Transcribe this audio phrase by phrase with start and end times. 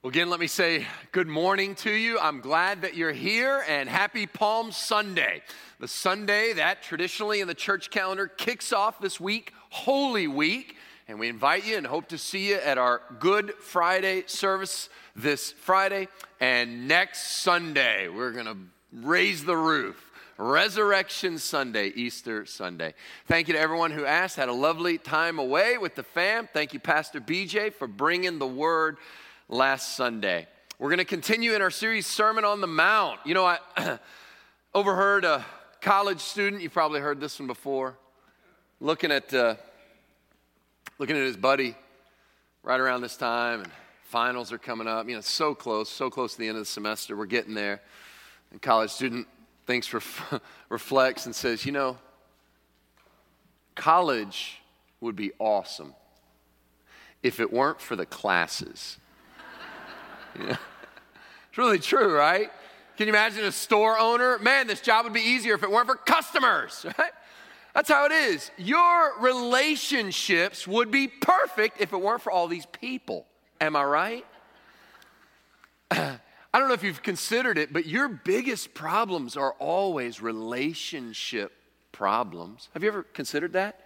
[0.00, 2.20] Well, again, let me say good morning to you.
[2.20, 5.42] I'm glad that you're here and happy Palm Sunday.
[5.80, 10.76] The Sunday that traditionally in the church calendar kicks off this week, Holy Week.
[11.08, 15.50] And we invite you and hope to see you at our Good Friday service this
[15.50, 16.06] Friday.
[16.38, 18.56] And next Sunday, we're going to
[18.92, 20.12] raise the roof.
[20.36, 22.94] Resurrection Sunday, Easter Sunday.
[23.26, 24.36] Thank you to everyone who asked.
[24.36, 26.48] Had a lovely time away with the fam.
[26.52, 28.98] Thank you, Pastor BJ, for bringing the word
[29.48, 30.46] last Sunday.
[30.78, 33.18] We're going to continue in our series, Sermon on the Mount.
[33.24, 33.58] You know, I
[34.74, 35.44] overheard a
[35.80, 37.96] college student, you've probably heard this one before,
[38.80, 39.54] looking at, uh,
[40.98, 41.74] looking at his buddy
[42.62, 43.72] right around this time, and
[44.04, 45.08] finals are coming up.
[45.08, 47.16] You know, so close, so close to the end of the semester.
[47.16, 47.80] We're getting there.
[48.50, 49.26] And college student
[49.66, 51.98] thinks, ref- reflects, and says, You know,
[53.74, 54.60] college
[55.00, 55.94] would be awesome
[57.22, 58.98] if it weren't for the classes.
[61.48, 62.50] It's really true, right?
[62.96, 64.38] Can you imagine a store owner?
[64.38, 67.12] Man, this job would be easier if it weren't for customers, right?
[67.74, 68.50] That's how it is.
[68.58, 73.24] Your relationships would be perfect if it weren't for all these people.
[73.60, 74.26] Am I right?
[75.90, 76.18] I
[76.52, 81.52] don't know if you've considered it, but your biggest problems are always relationship
[81.92, 82.68] problems.
[82.74, 83.80] Have you ever considered that?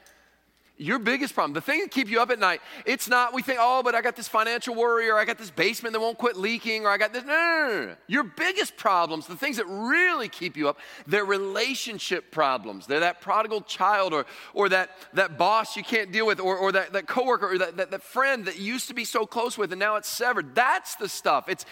[0.78, 3.59] Your biggest problem, the thing that keep you up at night, it's not we think,
[3.61, 6.37] oh, but I got this financial worry, or I got this basement that won't quit
[6.37, 7.25] leaking, or I got this.
[7.25, 7.97] No, no, no, no.
[8.09, 12.87] Your biggest problems, the things that really keep you up, they're relationship problems.
[12.87, 16.73] They're that prodigal child, or, or that, that boss you can't deal with, or, or
[16.73, 19.73] that, that coworker, or that, that, that friend that used to be so close with,
[19.73, 20.55] and now it's severed.
[20.55, 21.48] That's the stuff.
[21.48, 21.67] It's,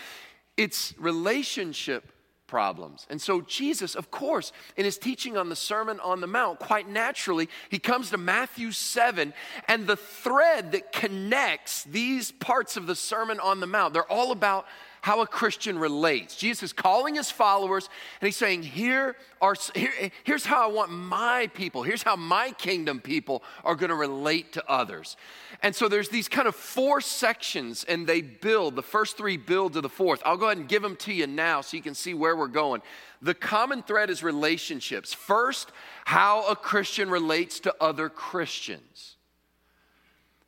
[0.58, 2.12] it's relationship
[2.50, 3.06] problems.
[3.08, 6.88] And so, Jesus, of course, in his teaching on the Sermon on the Mount, quite
[6.88, 9.32] naturally, he comes to Matthew 7,
[9.68, 14.32] and the thread that connects these parts of the Sermon on the Mount, they're all
[14.32, 14.66] about
[15.02, 16.36] how a Christian relates.
[16.36, 17.88] Jesus is calling his followers
[18.20, 22.50] and he's saying, Here are, here, Here's how I want my people, here's how my
[22.52, 25.16] kingdom people are going to relate to others.
[25.62, 29.72] And so there's these kind of four sections and they build, the first three build
[29.74, 30.22] to the fourth.
[30.24, 32.48] I'll go ahead and give them to you now so you can see where we're
[32.48, 32.82] going.
[33.22, 35.12] The common thread is relationships.
[35.12, 35.72] First,
[36.04, 39.16] how a Christian relates to other Christians.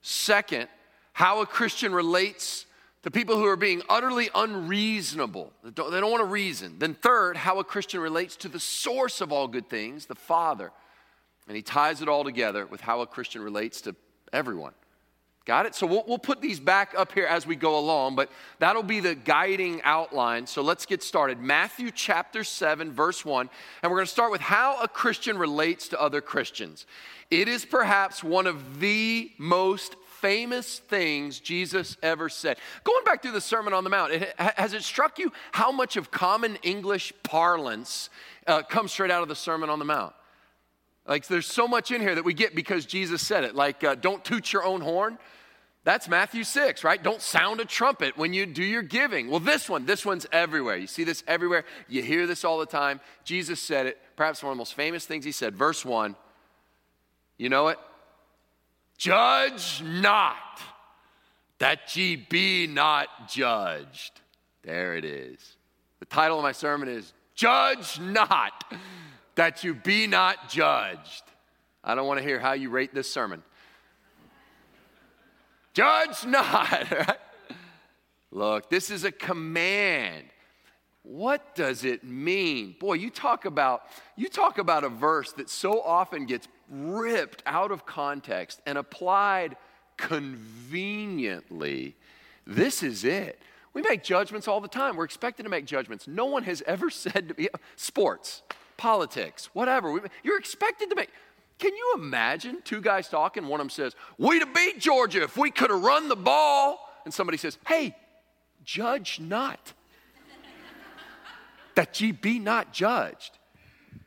[0.00, 0.68] Second,
[1.12, 2.66] how a Christian relates
[3.02, 5.52] to people who are being utterly unreasonable.
[5.64, 6.78] They don't, they don't want to reason.
[6.78, 10.70] Then, third, how a Christian relates to the source of all good things, the Father.
[11.48, 13.96] And he ties it all together with how a Christian relates to
[14.32, 14.72] everyone.
[15.44, 15.74] Got it?
[15.74, 18.30] So we'll, we'll put these back up here as we go along, but
[18.60, 20.46] that'll be the guiding outline.
[20.46, 21.40] So let's get started.
[21.40, 23.50] Matthew chapter 7, verse 1,
[23.82, 26.86] and we're going to start with how a Christian relates to other Christians.
[27.28, 32.56] It is perhaps one of the most famous things Jesus ever said.
[32.84, 35.96] Going back through the Sermon on the Mount, it, has it struck you how much
[35.96, 38.08] of common English parlance
[38.46, 40.14] uh, comes straight out of the Sermon on the Mount?
[41.06, 43.56] Like, there's so much in here that we get because Jesus said it.
[43.56, 45.18] Like, uh, don't toot your own horn.
[45.84, 47.02] That's Matthew 6, right?
[47.02, 49.28] Don't sound a trumpet when you do your giving.
[49.28, 50.76] Well, this one, this one's everywhere.
[50.76, 51.64] You see this everywhere.
[51.88, 53.00] You hear this all the time.
[53.24, 55.56] Jesus said it, perhaps one of the most famous things he said.
[55.56, 56.14] Verse 1.
[57.36, 57.78] You know it?
[59.02, 60.60] Judge not,
[61.58, 64.20] that ye be not judged.
[64.62, 65.56] There it is.
[65.98, 68.62] The title of my sermon is Judge Not,
[69.34, 71.24] that you be not judged.
[71.82, 73.42] I don't want to hear how you rate this sermon.
[75.74, 77.18] Judge not.
[78.30, 80.26] Look, this is a command.
[81.02, 82.76] What does it mean?
[82.78, 83.82] Boy, you talk about
[84.14, 89.56] you talk about a verse that so often gets ripped out of context and applied
[89.96, 91.94] conveniently.
[92.46, 93.38] This is it.
[93.74, 94.96] We make judgments all the time.
[94.96, 96.08] We're expected to make judgments.
[96.08, 98.42] No one has ever said to me, sports,
[98.76, 100.00] politics, whatever.
[100.22, 101.10] You're expected to make.
[101.58, 103.46] Can you imagine two guys talking?
[103.46, 106.88] One of them says, We'd have beat Georgia if we could have run the ball.
[107.04, 107.94] And somebody says, Hey,
[108.64, 109.72] judge not,
[111.76, 113.38] that ye be not judged.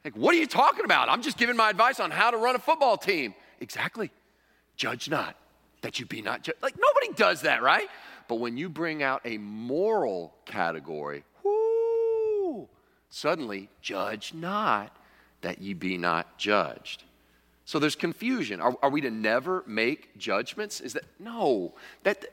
[0.04, 1.10] Like, what are you talking about?
[1.10, 3.34] I'm just giving my advice on how to run a football team.
[3.60, 4.12] Exactly.
[4.76, 5.36] Judge not,
[5.82, 6.62] that you be not judged.
[6.62, 7.88] Like, nobody does that, right?
[8.28, 12.68] But when you bring out a moral category, whoo,
[13.10, 14.96] suddenly, judge not,
[15.42, 17.04] that ye be not judged.
[17.66, 18.62] So there's confusion.
[18.62, 20.82] Are, are we to never make judgments?
[20.82, 21.74] Is that, no.
[22.04, 22.26] That,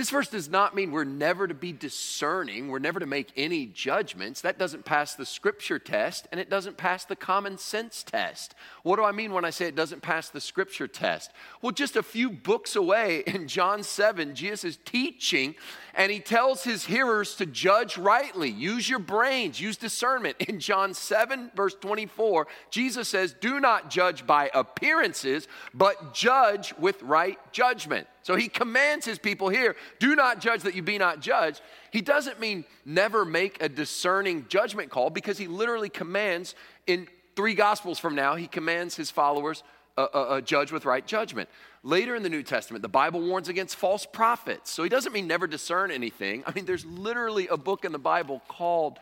[0.00, 3.66] This verse does not mean we're never to be discerning, we're never to make any
[3.66, 4.40] judgments.
[4.40, 8.54] That doesn't pass the scripture test, and it doesn't pass the common sense test.
[8.82, 11.32] What do I mean when I say it doesn't pass the scripture test?
[11.60, 15.54] Well, just a few books away in John 7, Jesus is teaching,
[15.92, 18.48] and he tells his hearers to judge rightly.
[18.48, 20.38] Use your brains, use discernment.
[20.48, 27.02] In John 7, verse 24, Jesus says, Do not judge by appearances, but judge with
[27.02, 28.06] right judgment.
[28.22, 31.62] So he commands his people here do not judge that you be not judged.
[31.90, 36.54] He doesn't mean never make a discerning judgment call because he literally commands
[36.86, 39.62] in three gospels from now, he commands his followers
[39.96, 41.48] a, a, a judge with right judgment.
[41.82, 44.70] Later in the New Testament, the Bible warns against false prophets.
[44.70, 46.42] So he doesn't mean never discern anything.
[46.46, 48.98] I mean, there's literally a book in the Bible called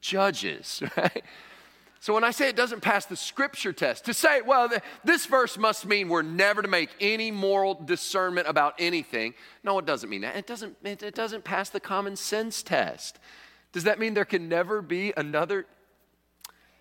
[0.00, 1.24] Judges, right?
[2.04, 4.70] So when I say it doesn't pass the scripture test, to say, well,
[5.04, 9.32] this verse must mean we're never to make any moral discernment about anything.
[9.62, 10.36] No, it doesn't mean that.
[10.36, 13.18] It doesn't, it doesn't pass the common sense test.
[13.72, 15.64] Does that mean there can never be another?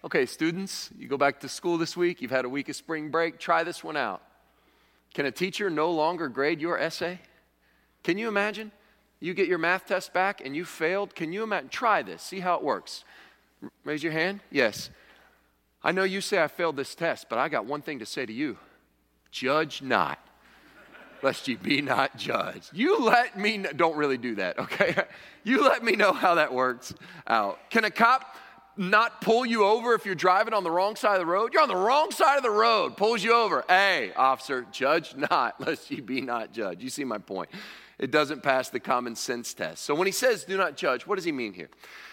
[0.04, 3.10] Okay, students, you go back to school this week, you've had a week of spring
[3.10, 4.22] break, try this one out.
[5.14, 7.22] Can a teacher no longer grade your essay?
[8.04, 8.74] Can you imagine?
[9.22, 11.16] You get your math test back and you failed.
[11.16, 11.70] Can you imagine?
[11.70, 13.06] Try this, see how it works.
[13.86, 14.42] Raise your hand.
[14.52, 14.90] Yes.
[15.84, 18.26] I know you say I failed this test, but I got one thing to say
[18.26, 18.58] to you
[19.32, 20.20] judge not,
[21.24, 22.70] lest you be not judged.
[22.72, 24.96] You let me, know, don't really do that, okay?
[25.46, 26.94] You let me know how that works
[27.28, 27.60] out.
[27.70, 28.38] Can a cop
[28.78, 31.52] not pull you over if you're driving on the wrong side of the road?
[31.52, 33.66] You're on the wrong side of the road, pulls you over.
[33.68, 36.82] Hey, officer, judge not, lest you be not judged.
[36.82, 37.50] You see my point.
[38.04, 39.86] It doesn't pass the common sense test.
[39.86, 41.70] So when he says do not judge, what does he mean here?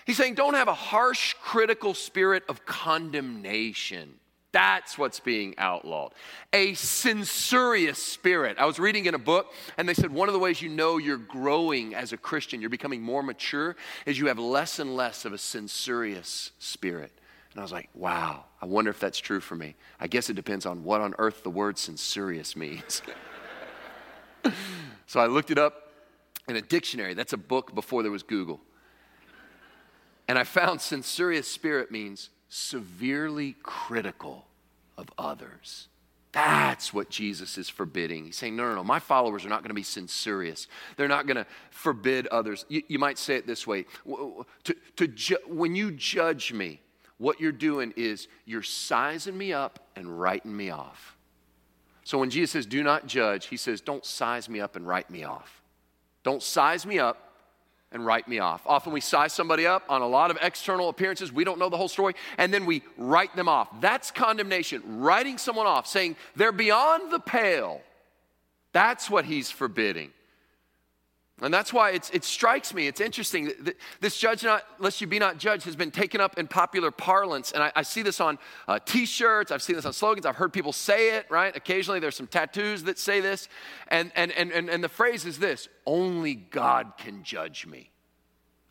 [0.07, 4.15] He's saying don't have a harsh, critical spirit of condemnation.
[4.53, 6.13] That's what's being outlawed.
[6.53, 8.57] A censorious spirit.
[8.61, 10.99] I was reading in a book, and they said one of the ways you know
[10.99, 13.75] you're growing as a Christian, you're becoming more mature,
[14.07, 17.11] is you have less and less of a censorious spirit.
[17.51, 19.75] And I was like, wow, I wonder if that's true for me.
[19.99, 23.03] I guess it depends on what on earth the word censorious means.
[25.07, 25.91] so I looked it up
[26.49, 27.15] in a dictionary.
[27.15, 28.61] That's a book before there was Google.
[30.29, 34.47] And I found censorious spirit means severely critical
[34.97, 35.89] of others.
[36.33, 38.27] That's what Jesus is forbidding.
[38.27, 40.69] He's saying, no, no, no, my followers are not going to be censorious.
[40.97, 42.65] They're not going to forbid others.
[42.69, 43.87] You, you, might say it this way
[44.65, 46.81] to, to ju- when you judge me,
[47.19, 51.17] what you're doing is you're sizing me up and writing me off.
[52.05, 55.11] So when Jesus says, do not judge, he says, don't size me up and write
[55.11, 55.63] me off.
[56.23, 57.31] Don't size me up
[57.93, 58.63] and write me off.
[58.67, 61.33] Often we size somebody up on a lot of external appearances.
[61.33, 63.69] We don't know the whole story, and then we write them off.
[63.81, 67.81] That's condemnation, writing someone off, saying they're beyond the pale.
[68.73, 70.11] That's what he's forbidding.
[71.43, 73.53] And that's why it strikes me, it's interesting.
[74.01, 77.53] This judge not, lest you be not judged, has been taken up in popular parlance.
[77.53, 78.39] And I, I see this on
[78.69, 81.55] uh, t shirts, I've seen this on slogans, I've heard people say it, right?
[81.57, 83.49] Occasionally there's some tattoos that say this.
[83.89, 87.91] And, and, and, and, and the phrase is this only God can judge me.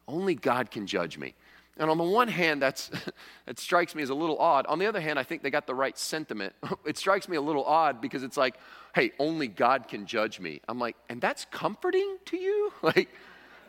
[0.07, 1.36] Only God can judge me.
[1.80, 2.92] And on the one hand, that's,
[3.45, 4.68] that strikes me as a little odd.
[4.68, 6.54] On the other hand, I think they got the right sentiment.
[6.86, 8.56] It strikes me a little odd because it's like,
[8.95, 10.62] hey, only God can judge me.
[10.68, 12.74] I'm like, and that's comforting to you?
[12.81, 13.09] Like,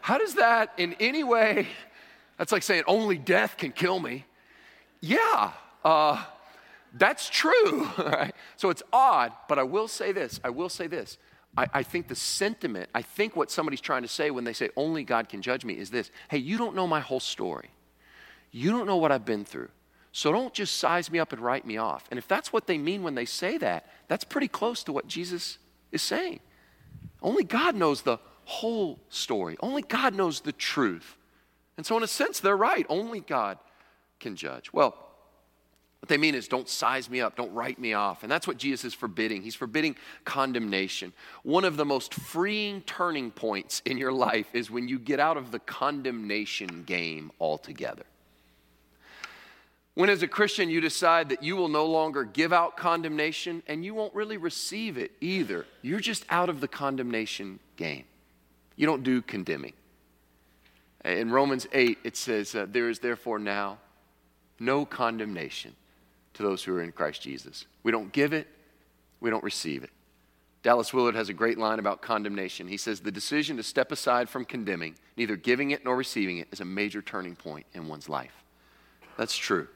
[0.02, 1.66] how does that in any way,
[2.38, 4.24] that's like saying only death can kill me.
[5.00, 5.52] Yeah,
[5.84, 6.24] uh,
[6.94, 7.88] that's true.
[7.98, 8.34] Right?
[8.56, 11.18] So it's odd, but I will say this I will say this.
[11.56, 14.70] I, I, think the sentiment, I think what somebody's trying to say when they say
[14.76, 17.70] only God can judge me is this hey, you don't know my whole story.
[18.52, 19.68] You don't know what I've been through.
[20.12, 22.06] So don't just size me up and write me off.
[22.10, 25.06] And if that's what they mean when they say that, that's pretty close to what
[25.06, 25.58] Jesus
[25.92, 26.40] is saying.
[27.22, 31.16] Only God knows the whole story, only God knows the truth.
[31.76, 32.84] And so, in a sense, they're right.
[32.88, 33.56] Only God
[34.18, 34.72] can judge.
[34.72, 34.96] Well,
[36.00, 38.24] what they mean is don't size me up, don't write me off.
[38.24, 39.42] And that's what Jesus is forbidding.
[39.42, 41.12] He's forbidding condemnation.
[41.44, 45.36] One of the most freeing turning points in your life is when you get out
[45.36, 48.04] of the condemnation game altogether.
[49.94, 53.84] When, as a Christian, you decide that you will no longer give out condemnation and
[53.84, 58.04] you won't really receive it either, you're just out of the condemnation game.
[58.76, 59.72] You don't do condemning.
[61.04, 63.78] In Romans 8, it says, uh, There is therefore now
[64.58, 65.74] no condemnation
[66.34, 67.66] to those who are in Christ Jesus.
[67.82, 68.46] We don't give it,
[69.20, 69.90] we don't receive it.
[70.62, 72.68] Dallas Willard has a great line about condemnation.
[72.68, 76.48] He says, The decision to step aside from condemning, neither giving it nor receiving it,
[76.52, 78.44] is a major turning point in one's life.
[79.16, 79.68] That's true.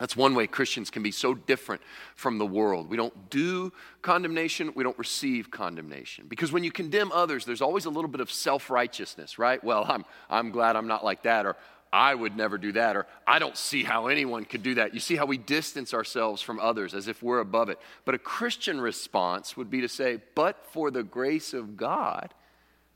[0.00, 1.82] That's one way Christians can be so different
[2.16, 2.88] from the world.
[2.88, 6.24] We don't do condemnation, we don't receive condemnation.
[6.26, 9.62] Because when you condemn others, there's always a little bit of self righteousness, right?
[9.62, 11.54] Well, I'm, I'm glad I'm not like that, or
[11.92, 14.94] I would never do that, or I don't see how anyone could do that.
[14.94, 17.78] You see how we distance ourselves from others as if we're above it.
[18.06, 22.32] But a Christian response would be to say, But for the grace of God,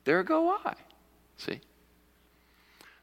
[0.05, 0.73] there go I.
[1.37, 1.61] See?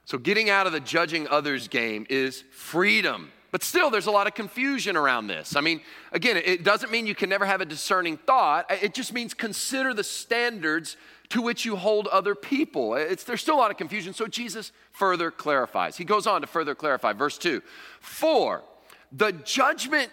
[0.05, 3.31] So getting out of the judging others game is freedom.
[3.51, 5.57] But still, there's a lot of confusion around this.
[5.57, 5.81] I mean,
[6.13, 8.65] again, it doesn't mean you can never have a discerning thought.
[8.69, 10.95] It just means consider the standards
[11.29, 12.95] to which you hold other people.
[12.95, 15.97] It's, there's still a lot of confusion, so Jesus further clarifies.
[15.97, 17.11] He goes on to further clarify.
[17.11, 17.61] Verse 2
[17.99, 18.63] For
[19.11, 20.11] the judgment,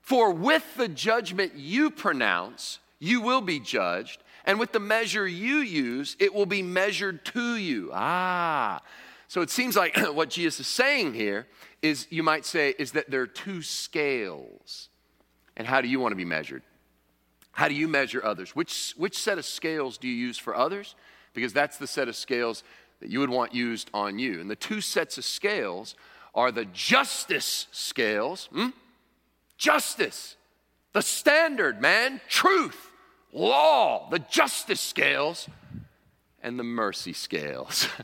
[0.00, 5.56] for with the judgment you pronounce, you will be judged, and with the measure you
[5.56, 7.90] use, it will be measured to you.
[7.92, 8.80] Ah.
[9.28, 11.46] So it seems like what Jesus is saying here
[11.82, 14.88] is you might say, is that there are two scales.
[15.56, 16.62] And how do you want to be measured?
[17.52, 18.54] How do you measure others?
[18.54, 20.94] Which, which set of scales do you use for others?
[21.34, 22.62] Because that's the set of scales
[23.00, 24.40] that you would want used on you.
[24.40, 25.94] And the two sets of scales
[26.34, 28.48] are the justice scales.
[28.52, 28.68] Hmm?
[29.58, 30.36] Justice,
[30.92, 32.90] the standard, man, truth,
[33.32, 35.48] law, the justice scales,
[36.42, 37.88] and the mercy scales.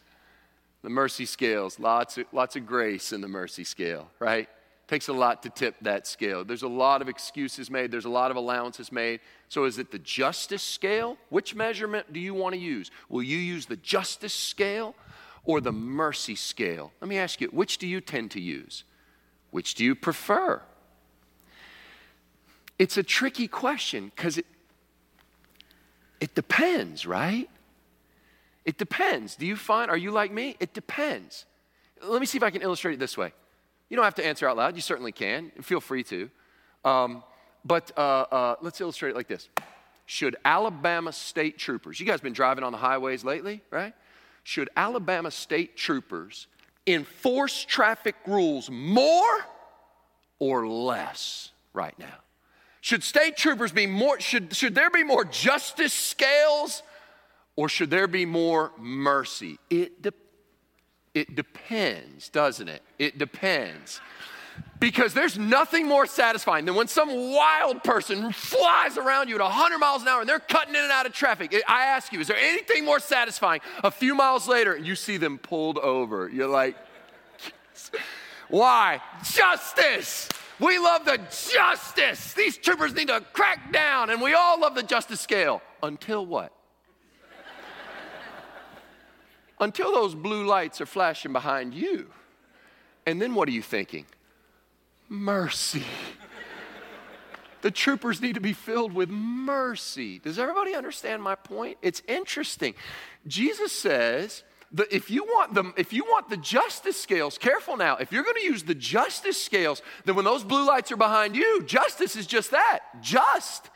[0.86, 4.48] the mercy scales, lots of, lots of grace in the mercy scale, right?
[4.86, 6.44] Takes a lot to tip that scale.
[6.44, 9.18] There's a lot of excuses made, there's a lot of allowances made.
[9.48, 11.18] So, is it the justice scale?
[11.28, 12.92] Which measurement do you want to use?
[13.08, 14.94] Will you use the justice scale
[15.44, 16.92] or the mercy scale?
[17.00, 18.84] Let me ask you, which do you tend to use?
[19.50, 20.62] Which do you prefer?
[22.78, 24.46] It's a tricky question because it,
[26.20, 27.50] it depends, right?
[28.66, 29.36] It depends.
[29.36, 30.56] Do you find, are you like me?
[30.58, 31.46] It depends.
[32.02, 33.32] Let me see if I can illustrate it this way.
[33.88, 35.52] You don't have to answer out loud, you certainly can.
[35.62, 36.28] Feel free to.
[36.84, 37.22] Um,
[37.64, 39.48] but uh, uh, let's illustrate it like this
[40.04, 43.94] Should Alabama state troopers, you guys been driving on the highways lately, right?
[44.42, 46.48] Should Alabama state troopers
[46.88, 49.44] enforce traffic rules more
[50.40, 52.18] or less right now?
[52.80, 56.82] Should state troopers be more, should, should there be more justice scales
[57.56, 59.58] or should there be more mercy?
[59.70, 60.12] It, de-
[61.14, 62.82] it depends, doesn't it?
[62.98, 64.00] It depends.
[64.78, 69.78] Because there's nothing more satisfying than when some wild person flies around you at 100
[69.78, 71.54] miles an hour and they're cutting in and out of traffic.
[71.66, 75.38] I ask you, is there anything more satisfying a few miles later you see them
[75.38, 76.28] pulled over?
[76.28, 76.76] You're like,
[78.48, 79.00] why?
[79.24, 80.28] Justice!
[80.58, 82.32] We love the justice.
[82.32, 85.60] These troopers need to crack down, and we all love the justice scale.
[85.82, 86.55] Until what?
[89.60, 92.10] Until those blue lights are flashing behind you.
[93.06, 94.06] And then what are you thinking?
[95.08, 95.84] Mercy.
[97.62, 100.18] the troopers need to be filled with mercy.
[100.18, 101.78] Does everybody understand my point?
[101.82, 102.74] It's interesting.
[103.26, 107.96] Jesus says that if you want the if you want the justice scales, careful now.
[107.96, 111.36] If you're going to use the justice scales, then when those blue lights are behind
[111.36, 113.70] you, justice is just that, just.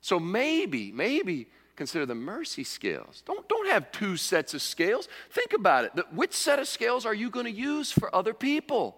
[0.00, 3.22] So maybe, maybe consider the mercy scales.
[3.26, 5.08] Don't, don't have two sets of scales.
[5.30, 5.92] Think about it.
[6.12, 8.96] Which set of scales are you going to use for other people?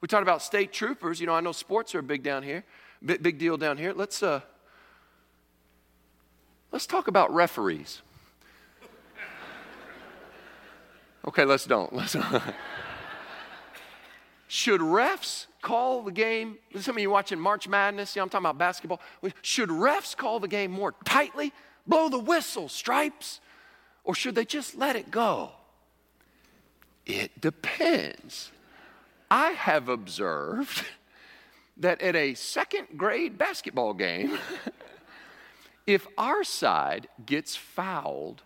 [0.00, 1.20] We talked about state troopers.
[1.20, 2.64] You know, I know sports are big down here,
[3.04, 3.92] big, big deal down here.
[3.92, 4.40] Let's, uh,
[6.72, 8.02] let's talk about referees.
[11.28, 11.92] Okay, let's don't.
[11.92, 12.14] Let's.
[14.46, 16.58] Should refs call the game?
[16.78, 19.00] Some of you watching March Madness, you know, I'm talking about basketball.
[19.42, 21.52] Should refs call the game more tightly
[21.86, 23.40] blow the whistle, stripes?
[24.04, 25.50] Or should they just let it go?
[27.04, 28.50] It depends.
[29.30, 30.84] I have observed
[31.76, 34.38] that at a second grade basketball game,
[35.86, 38.42] if our side gets fouled,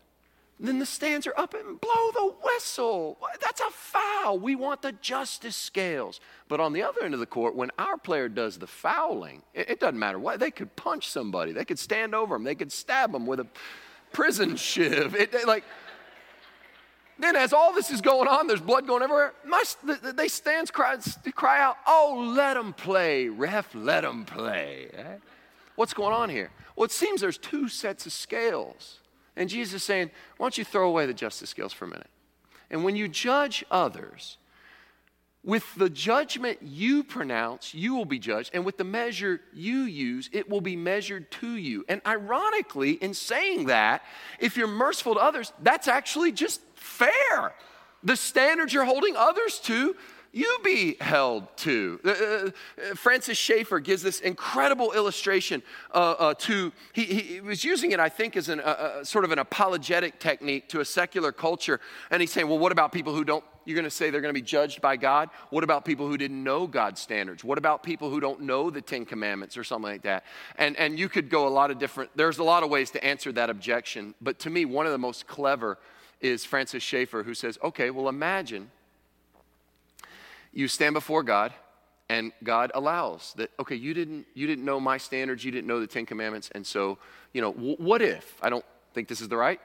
[0.69, 3.19] then the stands are up and blow the whistle.
[3.41, 4.39] That's a foul.
[4.39, 6.21] We want the justice scales.
[6.49, 9.71] But on the other end of the court, when our player does the fouling, it,
[9.71, 10.39] it doesn't matter what.
[10.39, 13.47] They could punch somebody, they could stand over them, they could stab them with a
[14.13, 15.15] prison shiv.
[15.15, 15.65] It, like,
[17.19, 19.33] then as all this is going on, there's blood going everywhere.
[19.45, 19.63] My,
[20.15, 20.97] they stand, cry,
[21.35, 25.17] cry out, "Oh, let them play, ref, let them play." Eh?
[25.77, 26.51] What's going on here?
[26.77, 29.00] Well, it seems there's two sets of scales.
[29.41, 32.11] And Jesus is saying, why don't you throw away the justice scales for a minute?
[32.71, 34.37] And when you judge others,
[35.43, 38.51] with the judgment you pronounce, you will be judged.
[38.53, 41.87] And with the measure you use, it will be measured to you.
[41.89, 44.03] And ironically, in saying that,
[44.39, 47.55] if you're merciful to others, that's actually just fair.
[48.03, 49.97] The standards you're holding others to,
[50.33, 52.01] you be held to.
[52.05, 52.51] Uh, uh,
[52.95, 58.09] Francis Schaeffer gives this incredible illustration uh, uh to, he, he, was using it, I
[58.09, 61.81] think, as an, uh, uh, sort of an apologetic technique to a secular culture.
[62.11, 64.35] And he's saying, well, what about people who don't, you're going to say they're going
[64.35, 65.31] to be judged by God?
[65.51, 67.43] What about people who didn't know God's standards?
[67.43, 70.25] What about people who don't know the Ten Commandments or something like that?
[70.57, 73.05] And, and you could go a lot of different, there's a lot of ways to
[73.05, 74.15] answer that objection.
[74.21, 75.79] But to me, one of the most clever
[76.21, 78.71] is Francis Schaeffer, who says, okay, well, imagine
[80.53, 81.53] you stand before God
[82.09, 85.81] and God allows that, okay, you didn't, you didn't know my standards, you didn't know
[85.81, 86.99] the Ten Commandments, and so,
[87.33, 88.37] you know, w- what if?
[88.43, 88.65] I don't
[88.95, 89.61] think this is the right.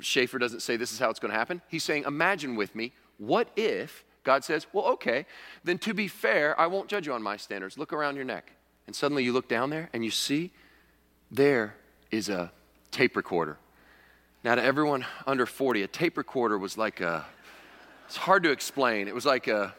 [0.00, 1.62] Schaeffer doesn't say this is how it's going to happen.
[1.68, 5.24] He's saying, imagine with me, what if God says, well, okay,
[5.62, 7.78] then to be fair, I won't judge you on my standards.
[7.78, 8.52] Look around your neck.
[8.88, 10.50] And suddenly you look down there and you see
[11.30, 11.76] there
[12.10, 12.50] is a
[12.90, 13.58] tape recorder.
[14.42, 17.24] Now, to everyone under 40, a tape recorder was like a,
[18.06, 19.06] it's hard to explain.
[19.08, 19.74] It was like a,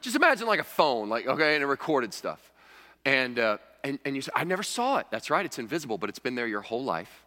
[0.00, 2.52] just imagine like a phone, like, okay, and it recorded stuff.
[3.04, 5.06] And, uh, and, and you say, I never saw it.
[5.10, 7.24] That's right, it's invisible, but it's been there your whole life.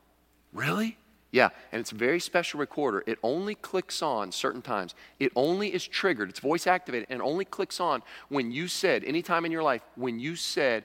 [0.53, 0.97] Really?
[1.31, 3.03] Yeah, and it's a very special recorder.
[3.07, 4.95] It only clicks on certain times.
[5.19, 9.21] It only is triggered, it's voice activated, and only clicks on when you said, any
[9.21, 10.83] time in your life, when you said,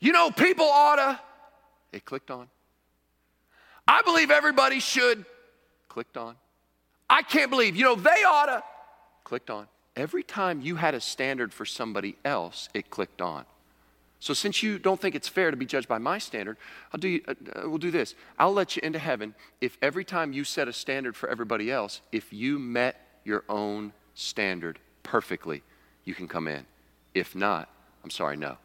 [0.00, 1.20] you know, people oughta,
[1.92, 2.48] it clicked on.
[3.86, 5.24] I believe everybody should,
[5.88, 6.36] clicked on.
[7.08, 8.62] I can't believe, you know, they oughta,
[9.24, 9.66] clicked on
[9.98, 13.44] every time you had a standard for somebody else, it clicked on.
[14.20, 16.56] So since you don't think it's fair to be judged by my standard,
[16.92, 18.14] I'll do, uh, uh, we'll do this.
[18.38, 22.00] I'll let you into heaven if every time you set a standard for everybody else,
[22.10, 25.62] if you met your own standard perfectly,
[26.04, 26.66] you can come in.
[27.14, 27.68] If not,
[28.02, 28.56] I'm sorry, no.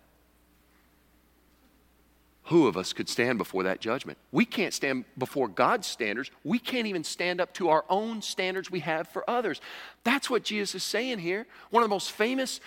[2.47, 4.17] Who of us could stand before that judgment?
[4.31, 6.29] We can't stand before God's standards.
[6.43, 9.61] We can't even stand up to our own standards we have for others.
[10.03, 11.45] That's what Jesus is saying here.
[11.69, 12.59] One of the most famous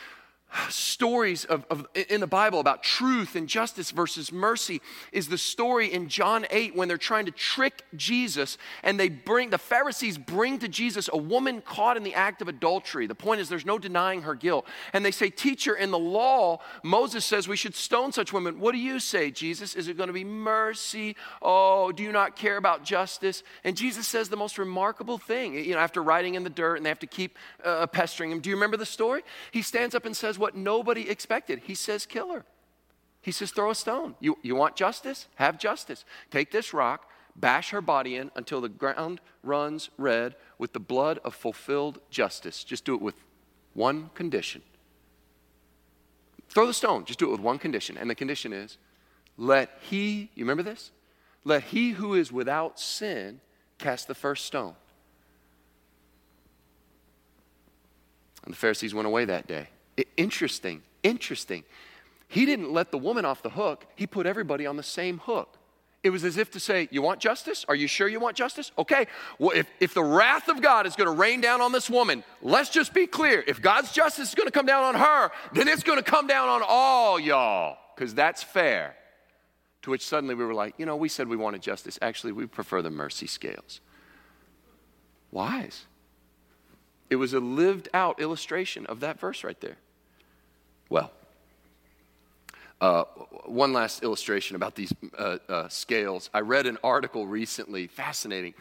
[0.70, 4.80] stories of, of, in the Bible about truth and justice versus mercy
[5.12, 9.50] is the story in John 8 when they're trying to trick Jesus and they bring
[9.50, 13.06] the Pharisees bring to Jesus a woman caught in the act of adultery.
[13.06, 14.66] The point is there's no denying her guilt.
[14.92, 18.58] And they say, "Teacher, in the law, Moses says we should stone such women.
[18.58, 19.74] What do you say, Jesus?
[19.74, 21.16] Is it going to be mercy?
[21.42, 25.54] Oh, do you not care about justice?" And Jesus says the most remarkable thing.
[25.54, 28.40] You know, after writing in the dirt and they have to keep uh, pestering him.
[28.40, 29.22] Do you remember the story?
[29.50, 31.60] He stands up and says what nobody expected.
[31.64, 32.44] He says, kill her.
[33.22, 34.14] He says, throw a stone.
[34.20, 35.26] You, you want justice?
[35.34, 36.04] Have justice.
[36.30, 41.18] Take this rock, bash her body in until the ground runs red with the blood
[41.24, 42.64] of fulfilled justice.
[42.64, 43.14] Just do it with
[43.74, 44.62] one condition.
[46.48, 47.98] Throw the stone, just do it with one condition.
[47.98, 48.78] And the condition is
[49.36, 50.90] let he, you remember this?
[51.44, 53.40] Let he who is without sin
[53.78, 54.74] cast the first stone.
[58.44, 59.68] And the Pharisees went away that day.
[60.16, 61.64] Interesting, interesting.
[62.28, 65.58] He didn't let the woman off the hook, he put everybody on the same hook.
[66.02, 67.64] It was as if to say, You want justice?
[67.68, 68.70] Are you sure you want justice?
[68.78, 69.08] Okay.
[69.40, 72.22] Well, if, if the wrath of God is going to rain down on this woman,
[72.42, 73.42] let's just be clear.
[73.44, 76.28] If God's justice is going to come down on her, then it's going to come
[76.28, 78.94] down on all y'all, because that's fair.
[79.82, 81.98] To which suddenly we were like, You know, we said we wanted justice.
[82.00, 83.80] Actually, we prefer the mercy scales.
[85.32, 85.86] Wise.
[87.10, 89.76] It was a lived out illustration of that verse right there.
[90.88, 91.10] Well,
[92.80, 93.04] uh,
[93.46, 96.30] one last illustration about these uh, uh, scales.
[96.32, 98.54] I read an article recently, fascinating.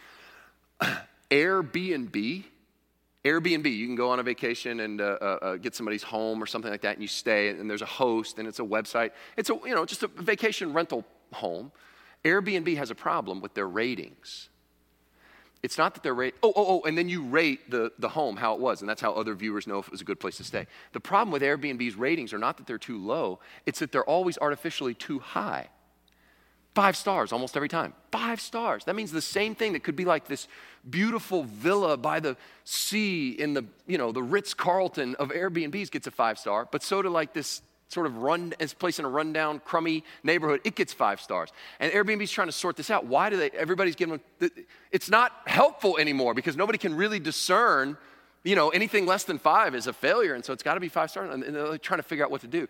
[1.32, 2.44] Airbnb,
[3.24, 6.46] Airbnb, you can go on a vacation and uh, uh, uh, get somebody's home or
[6.46, 9.12] something like that, and you stay, and there's a host, and it's a website.
[9.36, 11.72] It's a you know just a vacation rental home.
[12.24, 14.50] Airbnb has a problem with their ratings.
[15.66, 18.38] It's not that they're rate, oh, oh, oh, and then you rate the, the home
[18.38, 20.38] how it was, and that's how other viewers know if it was a good place
[20.38, 20.68] to stay.
[20.94, 24.38] The problem with Airbnb's ratings are not that they're too low, it's that they're always
[24.38, 25.70] artificially too high.
[26.76, 27.94] Five stars almost every time.
[28.12, 28.86] Five stars.
[28.86, 30.48] That means the same thing that could be like this
[30.88, 36.06] beautiful villa by the sea in the, you know, the Ritz Carlton of Airbnbs gets
[36.06, 39.10] a five star, but so do like this sort of run as place in a
[39.10, 41.52] rundown, crummy neighborhood, it gets five stars.
[41.80, 43.06] And Airbnb's trying to sort this out.
[43.06, 43.52] Why do they?
[43.52, 44.20] Everybody's giving.
[44.40, 44.50] them,
[44.92, 47.98] It's not helpful anymore because nobody can really discern.
[48.44, 50.90] You know, anything less than five is a failure, and so it's got to be
[50.90, 51.34] five stars.
[51.34, 52.68] And they're trying to figure out what to do.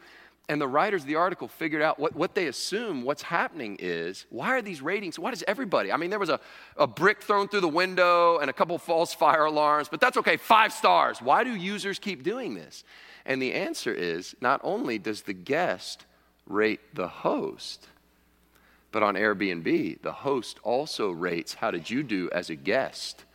[0.48, 4.26] And the writers of the article figured out what, what they assume what's happening is
[4.30, 5.18] why are these ratings?
[5.18, 5.92] Why does everybody?
[5.92, 6.40] I mean, there was a,
[6.78, 10.38] a brick thrown through the window and a couple false fire alarms, but that's okay,
[10.38, 11.20] five stars.
[11.20, 12.84] Why do users keep doing this?
[13.26, 16.06] And the answer is not only does the guest
[16.48, 17.88] rate the host,
[18.92, 23.26] but on Airbnb, the host also rates how did you do as a guest?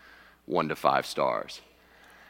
[0.46, 1.61] One to five stars.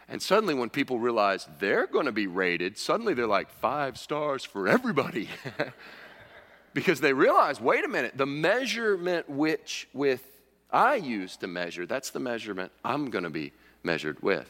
[0.08, 4.44] And suddenly, when people realize they're going to be rated, suddenly they're like five stars
[4.44, 5.28] for everybody.
[6.74, 10.24] because they realize wait a minute, the measurement which with
[10.72, 14.48] I use to measure, that's the measurement I'm going to be measured with.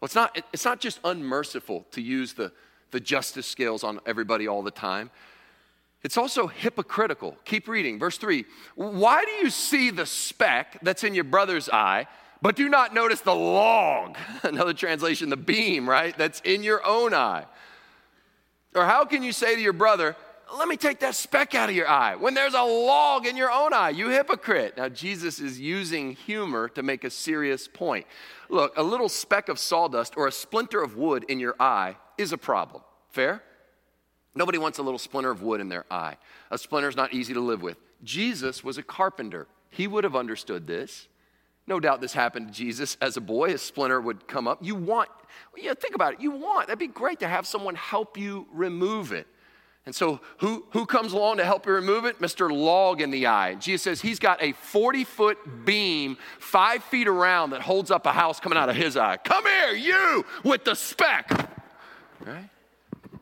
[0.00, 2.52] Well, it's not, it's not just unmerciful to use the,
[2.90, 5.10] the justice scales on everybody all the time.
[6.02, 7.36] It's also hypocritical.
[7.44, 7.98] Keep reading.
[7.98, 12.06] Verse 3 Why do you see the speck that's in your brother's eye,
[12.40, 17.12] but do not notice the log, another translation, the beam, right, that's in your own
[17.12, 17.44] eye.
[18.74, 20.16] Or how can you say to your brother,
[20.56, 23.50] let me take that speck out of your eye when there's a log in your
[23.50, 24.76] own eye, you hypocrite.
[24.76, 28.06] Now, Jesus is using humor to make a serious point.
[28.48, 32.32] Look, a little speck of sawdust or a splinter of wood in your eye is
[32.32, 32.82] a problem.
[33.10, 33.42] Fair?
[34.34, 36.16] Nobody wants a little splinter of wood in their eye.
[36.50, 37.76] A splinter is not easy to live with.
[38.02, 41.08] Jesus was a carpenter, he would have understood this.
[41.66, 43.52] No doubt this happened to Jesus as a boy.
[43.54, 44.58] A splinter would come up.
[44.60, 45.08] You want,
[45.56, 46.20] yeah, think about it.
[46.20, 49.28] You want, that'd be great to have someone help you remove it.
[49.86, 52.20] And so, who, who comes along to help you remove it?
[52.20, 52.50] Mr.
[52.52, 53.54] Log in the eye.
[53.54, 58.12] Jesus says he's got a 40 foot beam, five feet around, that holds up a
[58.12, 59.16] house coming out of his eye.
[59.16, 61.30] Come here, you with the speck.
[62.24, 62.50] Right?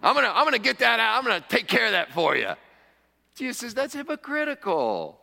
[0.02, 1.18] I'm gonna, I'm gonna get that out.
[1.18, 2.52] I'm gonna take care of that for you.
[3.36, 5.20] Jesus says that's hypocritical.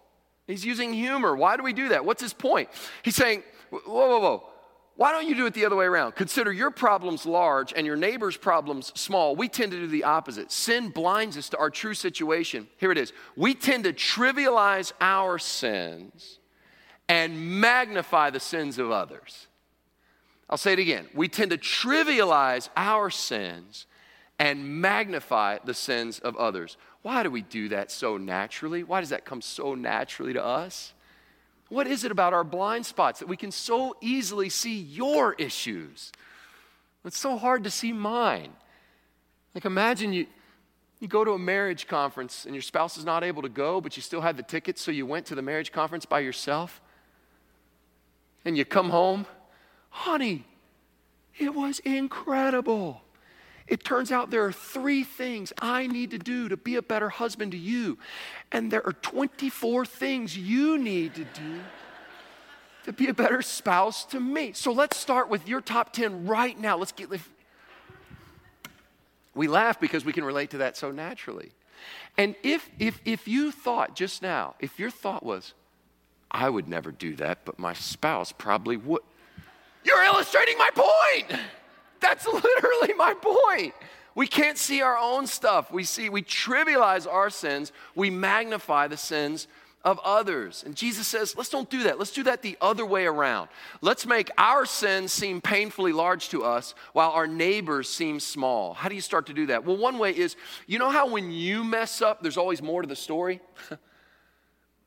[0.47, 1.35] He's using humor.
[1.35, 2.05] Why do we do that?
[2.05, 2.69] What's his point?
[3.03, 4.49] He's saying, whoa, whoa, whoa.
[4.97, 6.15] Why don't you do it the other way around?
[6.15, 9.35] Consider your problems large and your neighbor's problems small.
[9.35, 10.51] We tend to do the opposite.
[10.51, 12.67] Sin blinds us to our true situation.
[12.77, 13.11] Here it is.
[13.35, 16.39] We tend to trivialize our sins
[17.09, 19.47] and magnify the sins of others.
[20.49, 21.07] I'll say it again.
[21.13, 23.87] We tend to trivialize our sins
[24.39, 26.77] and magnify the sins of others.
[27.01, 28.83] Why do we do that so naturally?
[28.83, 30.94] Why does that come so naturally to us?
[31.69, 36.11] What is it about our blind spots that we can so easily see your issues?
[37.03, 38.51] It's so hard to see mine.
[39.53, 40.27] Like, imagine you,
[40.99, 43.95] you go to a marriage conference and your spouse is not able to go, but
[43.95, 46.81] you still had the tickets, so you went to the marriage conference by yourself.
[48.43, 49.25] And you come home,
[49.89, 50.45] honey,
[51.37, 53.01] it was incredible.
[53.67, 57.09] It turns out there are three things I need to do to be a better
[57.09, 57.97] husband to you.
[58.51, 61.59] And there are 24 things you need to do
[62.83, 64.53] to be a better spouse to me.
[64.53, 66.77] So let's start with your top 10 right now.
[66.77, 67.09] Let's get.
[69.33, 71.51] We laugh because we can relate to that so naturally.
[72.17, 75.53] And if, if, if you thought just now, if your thought was,
[76.29, 79.01] I would never do that, but my spouse probably would,
[79.83, 81.39] you're illustrating my point.
[82.05, 83.73] That's literally my point.
[84.13, 85.71] We can't see our own stuff.
[85.71, 89.47] We see, we trivialize our sins, we magnify the sins
[89.83, 90.63] of others.
[90.65, 91.97] And Jesus says, let's don't do that.
[91.97, 93.49] Let's do that the other way around.
[93.81, 98.73] Let's make our sins seem painfully large to us while our neighbors seem small.
[98.73, 99.65] How do you start to do that?
[99.65, 100.35] Well, one way is
[100.67, 103.41] you know how when you mess up, there's always more to the story?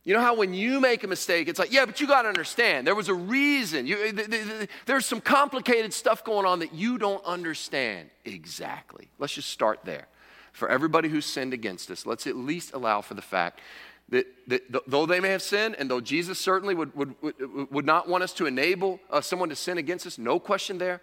[0.08, 2.28] You know how when you make a mistake, it's like, yeah, but you got to
[2.28, 3.86] understand, there was a reason.
[3.86, 8.08] You, th- th- th- there's some complicated stuff going on that you don't understand.
[8.24, 9.10] Exactly.
[9.18, 10.06] Let's just start there.
[10.52, 13.60] For everybody who's sinned against us, let's at least allow for the fact
[14.08, 17.70] that, that th- though they may have sinned, and though Jesus certainly would, would, would,
[17.70, 21.02] would not want us to enable uh, someone to sin against us, no question there.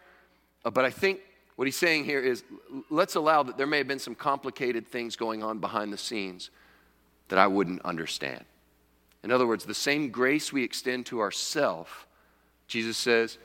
[0.65, 1.20] Uh, but I think
[1.58, 2.44] what he's saying here is
[2.89, 6.50] let's allow that there may have been some complicated things going on behind the scenes
[7.28, 8.46] that I wouldn't understand.
[9.25, 11.89] In other words, the same grace we extend to ourselves,
[12.67, 13.39] Jesus says,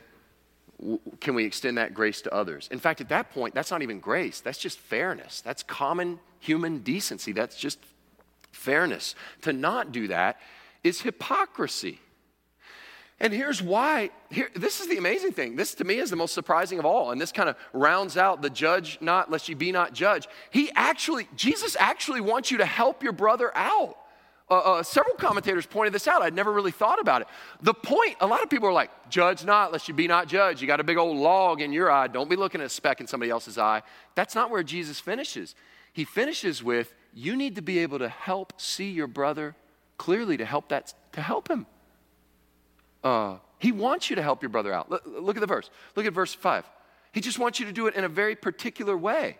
[1.20, 2.68] can we extend that grace to others?
[2.70, 4.40] In fact, at that point, that's not even grace.
[4.40, 5.40] That's just fairness.
[5.40, 7.32] That's common human decency.
[7.32, 7.78] That's just
[8.52, 9.14] fairness.
[9.42, 10.38] To not do that
[10.84, 11.98] is hypocrisy.
[13.18, 14.10] And here's why.
[14.30, 15.56] Here, this is the amazing thing.
[15.56, 17.10] This to me is the most surprising of all.
[17.10, 20.28] And this kind of rounds out the judge not, lest you be not judged.
[20.50, 23.96] He actually, Jesus actually wants you to help your brother out
[24.50, 26.22] uh, uh, several commentators pointed this out.
[26.22, 27.28] I'd never really thought about it.
[27.62, 30.60] The point, a lot of people are like, judge not, lest you be not judged.
[30.60, 32.08] You got a big old log in your eye.
[32.08, 33.82] Don't be looking at a speck in somebody else's eye.
[34.16, 35.54] That's not where Jesus finishes.
[35.92, 39.54] He finishes with, you need to be able to help see your brother
[39.98, 41.66] clearly to help that, to help him.
[43.04, 44.90] Uh, he wants you to help your brother out.
[44.90, 45.70] Look, look, at the verse.
[45.94, 46.68] Look at verse 5.
[47.12, 49.38] He just wants you to do it in a very particular way.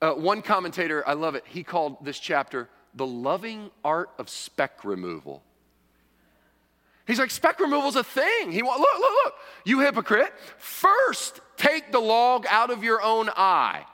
[0.00, 4.84] Uh, one commentator, I love it, he called this chapter the loving art of speck
[4.84, 5.42] removal.
[7.06, 8.52] He's like, speck removal's a thing.
[8.52, 9.34] He look, look, look.
[9.64, 10.32] You hypocrite.
[10.58, 13.84] First, take the log out of your own eye.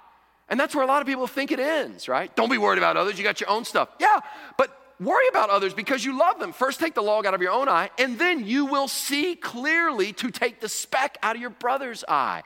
[0.49, 2.35] And that's where a lot of people think it ends, right?
[2.35, 3.17] Don't be worried about others.
[3.17, 3.89] You got your own stuff.
[3.99, 4.21] Yeah,
[4.59, 6.53] but worry about others because you love them.
[6.53, 10.13] First, take the log out of your own eye, and then you will see clearly
[10.15, 12.43] to take the speck out of your brother's eye.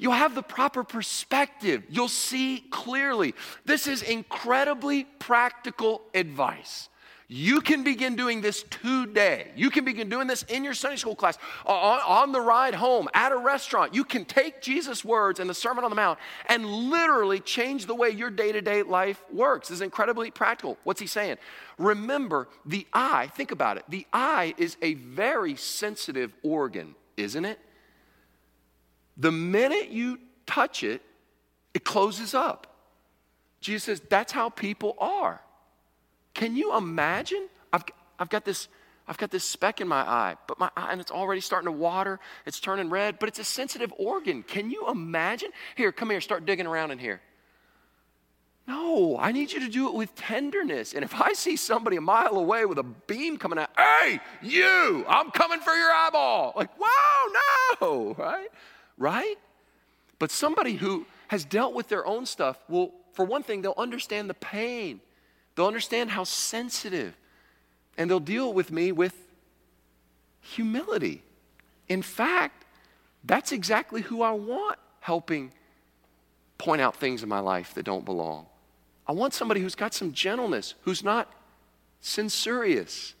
[0.00, 1.82] You'll have the proper perspective.
[1.90, 3.34] You'll see clearly.
[3.66, 6.88] This is incredibly practical advice.
[7.28, 9.52] You can begin doing this today.
[9.54, 11.36] You can begin doing this in your Sunday school class,
[11.66, 13.94] on, on, the ride home, at a restaurant.
[13.94, 17.94] You can take Jesus' words and the Sermon on the Mount and literally change the
[17.94, 19.68] way your day to day life works.
[19.68, 20.78] This is incredibly practical.
[20.82, 21.36] What's he saying?
[21.78, 23.84] Remember, the eye, think about it.
[23.88, 27.60] The eye is a very sensitive organ, isn't it?
[29.20, 31.02] The minute you touch it,
[31.74, 32.66] it closes up.
[33.60, 35.40] Jesus says that's how people are.
[36.32, 37.46] Can you imagine?
[37.72, 37.84] I've,
[38.18, 38.68] I've got this.
[39.06, 41.72] I've got this speck in my eye, but my eye, and it's already starting to
[41.72, 42.20] water.
[42.46, 44.44] It's turning red, but it's a sensitive organ.
[44.44, 45.50] Can you imagine?
[45.74, 47.20] Here, come here, start digging around in here.
[48.68, 50.94] No, I need you to do it with tenderness.
[50.94, 55.04] And if I see somebody a mile away with a beam coming out, hey, you,
[55.08, 56.52] I'm coming for your eyeball.
[56.54, 57.32] Like, whoa,
[57.80, 58.46] no, right?
[59.00, 59.36] Right?
[60.20, 64.30] But somebody who has dealt with their own stuff will, for one thing, they'll understand
[64.30, 65.00] the pain
[65.60, 67.14] They'll understand how sensitive,
[67.98, 69.14] and they'll deal with me with
[70.40, 71.22] humility.
[71.86, 72.64] In fact,
[73.24, 75.52] that's exactly who I want helping
[76.56, 78.46] point out things in my life that don't belong.
[79.06, 81.30] I want somebody who's got some gentleness, who's not
[82.00, 83.12] censorious.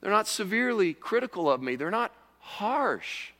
[0.00, 3.32] They're not severely critical of me, they're not harsh.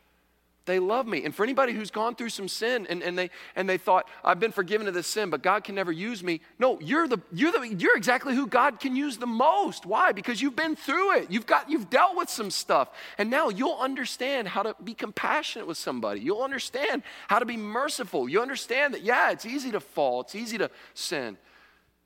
[0.66, 1.24] They love me.
[1.24, 4.40] And for anybody who's gone through some sin and, and, they, and they thought, I've
[4.40, 6.40] been forgiven of this sin, but God can never use me.
[6.58, 9.84] No, you're, the, you're, the, you're exactly who God can use the most.
[9.84, 10.12] Why?
[10.12, 11.30] Because you've been through it.
[11.30, 12.88] You've, got, you've dealt with some stuff.
[13.18, 16.20] And now you'll understand how to be compassionate with somebody.
[16.20, 18.26] You'll understand how to be merciful.
[18.26, 21.36] You understand that, yeah, it's easy to fall, it's easy to sin.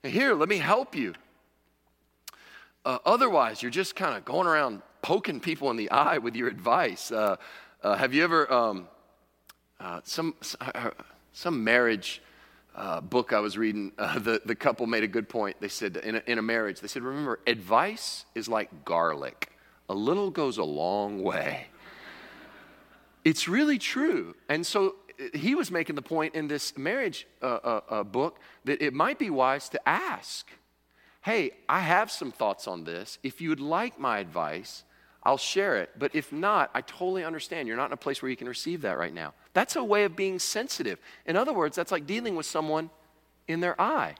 [0.03, 1.13] And here, let me help you.
[2.83, 6.49] Uh, otherwise, you're just kind of going around poking people in the eye with your
[6.49, 7.09] advice.
[7.09, 7.37] Uh,
[7.83, 8.87] uh, have you ever, um,
[9.79, 10.89] uh, some, uh,
[11.31, 12.21] some marriage
[12.75, 15.57] uh, book I was reading, uh, the, the couple made a good point.
[15.59, 19.51] They said, in a, in a marriage, they said, remember, advice is like garlic,
[19.87, 21.67] a little goes a long way.
[23.25, 24.35] It's really true.
[24.47, 29.19] And so uh, he was making the point in this marriage book that it might
[29.19, 30.47] be wise to ask,
[31.21, 33.19] hey, I have some thoughts on this.
[33.23, 34.83] If you'd like my advice,
[35.23, 35.91] I'll share it.
[35.97, 37.67] But if not, I totally understand.
[37.67, 39.33] You're not in a place where you can receive that right now.
[39.53, 40.99] That's a way of being sensitive.
[41.25, 42.89] In other words, that's like dealing with someone
[43.47, 44.15] in their eye.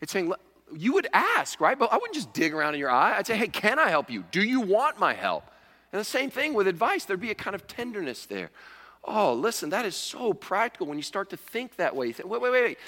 [0.00, 0.32] It's saying,
[0.76, 1.78] you would ask, right?
[1.78, 3.16] But I wouldn't just dig around in your eye.
[3.16, 4.24] I'd say, hey, can I help you?
[4.30, 5.50] Do you want my help?
[5.92, 8.50] And the same thing with advice, there'd be a kind of tenderness there.
[9.02, 12.06] Oh, listen, that is so practical when you start to think that way.
[12.08, 12.78] You think, wait, wait, wait, wait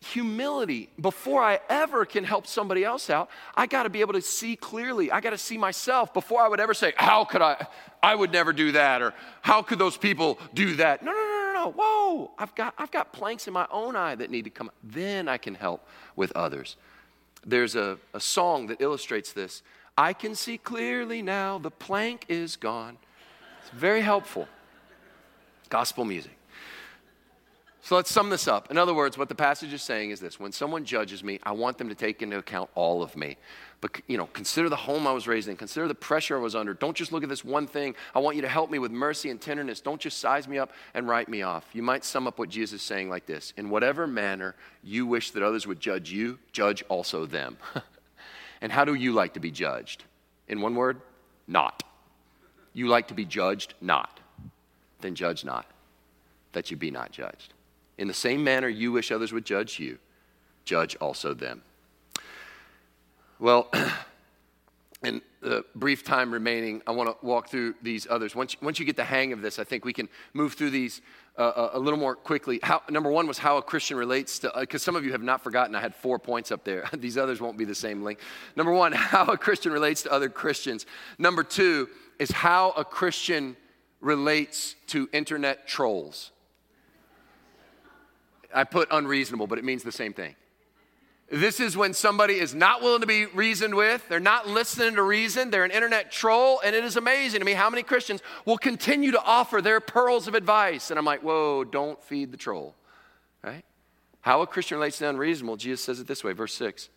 [0.00, 3.28] humility before I ever can help somebody else out.
[3.54, 5.10] I got to be able to see clearly.
[5.10, 7.66] I got to see myself before I would ever say, How could I?
[8.02, 11.02] I would never do that, or How could those people do that?
[11.02, 11.72] No, no, no, no, no.
[11.76, 14.70] Whoa, I've got, I've got planks in my own eye that need to come.
[14.82, 15.86] Then I can help
[16.16, 16.76] with others.
[17.44, 19.62] There's a, a song that illustrates this.
[19.96, 22.96] I can see clearly now, the plank is gone.
[23.60, 24.48] It's very helpful.
[25.68, 26.39] Gospel music.
[27.82, 28.70] So let's sum this up.
[28.70, 31.52] In other words, what the passage is saying is this when someone judges me, I
[31.52, 33.36] want them to take into account all of me.
[33.80, 36.54] But, you know, consider the home I was raised in, consider the pressure I was
[36.54, 36.74] under.
[36.74, 37.94] Don't just look at this one thing.
[38.14, 39.80] I want you to help me with mercy and tenderness.
[39.80, 41.64] Don't just size me up and write me off.
[41.72, 45.30] You might sum up what Jesus is saying like this In whatever manner you wish
[45.30, 47.56] that others would judge you, judge also them.
[48.60, 50.04] and how do you like to be judged?
[50.48, 51.00] In one word,
[51.46, 51.82] not.
[52.74, 53.74] You like to be judged?
[53.80, 54.20] Not.
[55.00, 55.66] Then judge not,
[56.52, 57.54] that you be not judged.
[58.00, 59.98] In the same manner you wish others would judge you,
[60.64, 61.60] judge also them.
[63.38, 63.70] Well,
[65.04, 68.34] in the brief time remaining, I want to walk through these others.
[68.34, 71.02] Once, once you get the hang of this, I think we can move through these
[71.36, 72.58] uh, uh a little more quickly.
[72.62, 75.22] How, number one was how a Christian relates to, because uh, some of you have
[75.22, 76.88] not forgotten, I had four points up there.
[76.96, 78.22] these others won't be the same length.
[78.56, 80.86] Number one, how a Christian relates to other Christians.
[81.18, 83.56] Number two is how a Christian
[84.00, 86.30] relates to internet trolls.
[88.54, 90.34] I put unreasonable, but it means the same thing.
[91.30, 94.08] This is when somebody is not willing to be reasoned with.
[94.08, 95.50] They're not listening to reason.
[95.50, 96.60] They're an internet troll.
[96.64, 100.26] And it is amazing to me how many Christians will continue to offer their pearls
[100.26, 100.90] of advice.
[100.90, 102.74] And I'm like, whoa, don't feed the troll.
[103.44, 103.64] Right?
[104.22, 106.90] How a Christian relates to unreasonable, Jesus says it this way, verse 6.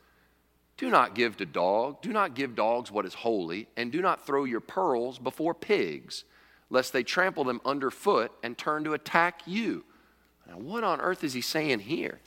[0.78, 4.26] Do not give to dog, do not give dogs what is holy, and do not
[4.26, 6.26] throw your pearls before pigs,
[6.70, 9.86] lest they trample them underfoot and turn to attack you.
[10.48, 12.20] Now, what on earth is he saying here?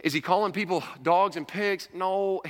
[0.00, 1.88] Is he calling people dogs and pigs?
[1.94, 2.42] No.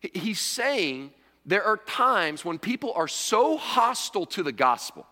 [0.00, 1.12] He's saying
[1.46, 5.06] there are times when people are so hostile to the gospel.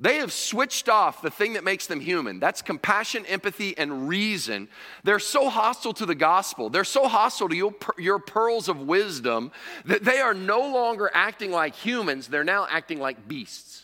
[0.00, 2.40] They have switched off the thing that makes them human.
[2.40, 4.68] That's compassion, empathy, and reason.
[5.04, 6.70] They're so hostile to the gospel.
[6.70, 9.52] They're so hostile to your, your pearls of wisdom
[9.84, 12.26] that they are no longer acting like humans.
[12.26, 13.81] They're now acting like beasts.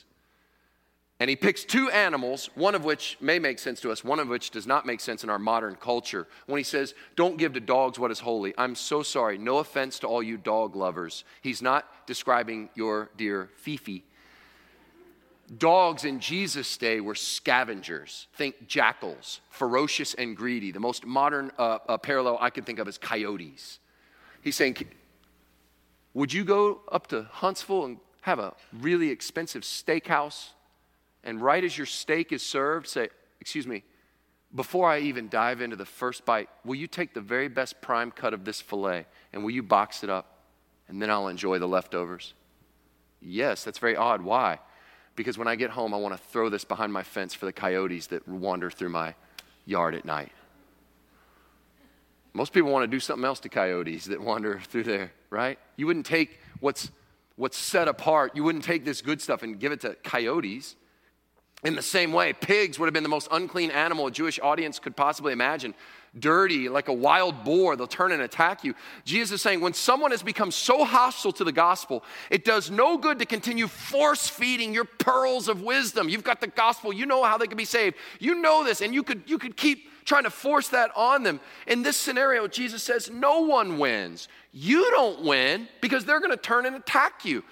[1.21, 4.29] And he picks two animals, one of which may make sense to us, one of
[4.29, 6.29] which does not make sense in our modern culture.
[6.47, 9.37] When he says, Don't give to dogs what is holy, I'm so sorry.
[9.37, 11.25] No offense to all you dog lovers.
[11.43, 14.05] He's not describing your dear Fifi.
[15.57, 18.29] Dogs in Jesus' day were scavengers.
[18.35, 20.71] Think jackals, ferocious and greedy.
[20.71, 23.81] The most modern uh, uh, parallel I can think of is coyotes.
[24.41, 24.77] He's saying,
[26.15, 30.51] Would you go up to Huntsville and have a really expensive steakhouse?
[31.25, 33.09] And right as your steak is served, say,
[33.41, 33.85] Excuse me,
[34.55, 38.11] before I even dive into the first bite, will you take the very best prime
[38.11, 40.45] cut of this filet and will you box it up?
[40.89, 42.33] And then I'll enjoy the leftovers.
[43.21, 44.23] Yes, that's very odd.
[44.23, 44.59] Why?
[45.17, 47.53] Because when I get home, I want to throw this behind my fence for the
[47.53, 49.15] coyotes that wander through my
[49.67, 50.33] yard at night.
[52.33, 55.59] Most people want to do something else to coyotes that wander through there, right?
[55.77, 56.91] You wouldn't take what's,
[57.37, 60.77] what's set apart, you wouldn't take this good stuff and give it to coyotes.
[61.65, 64.79] In the same way, pigs would have been the most unclean animal a Jewish audience
[64.79, 65.75] could possibly imagine.
[66.19, 68.75] Dirty, like a wild boar, they'll turn and attack you.
[69.05, 72.97] Jesus is saying when someone has become so hostile to the gospel, it does no
[72.97, 76.09] good to continue force feeding your pearls of wisdom.
[76.09, 77.97] You've got the gospel, you know how they can be saved.
[78.21, 81.41] You know this, and you could, you could keep trying to force that on them.
[81.67, 84.29] In this scenario, Jesus says, No one wins.
[84.53, 87.45] You don't win because they're going to turn and attack you.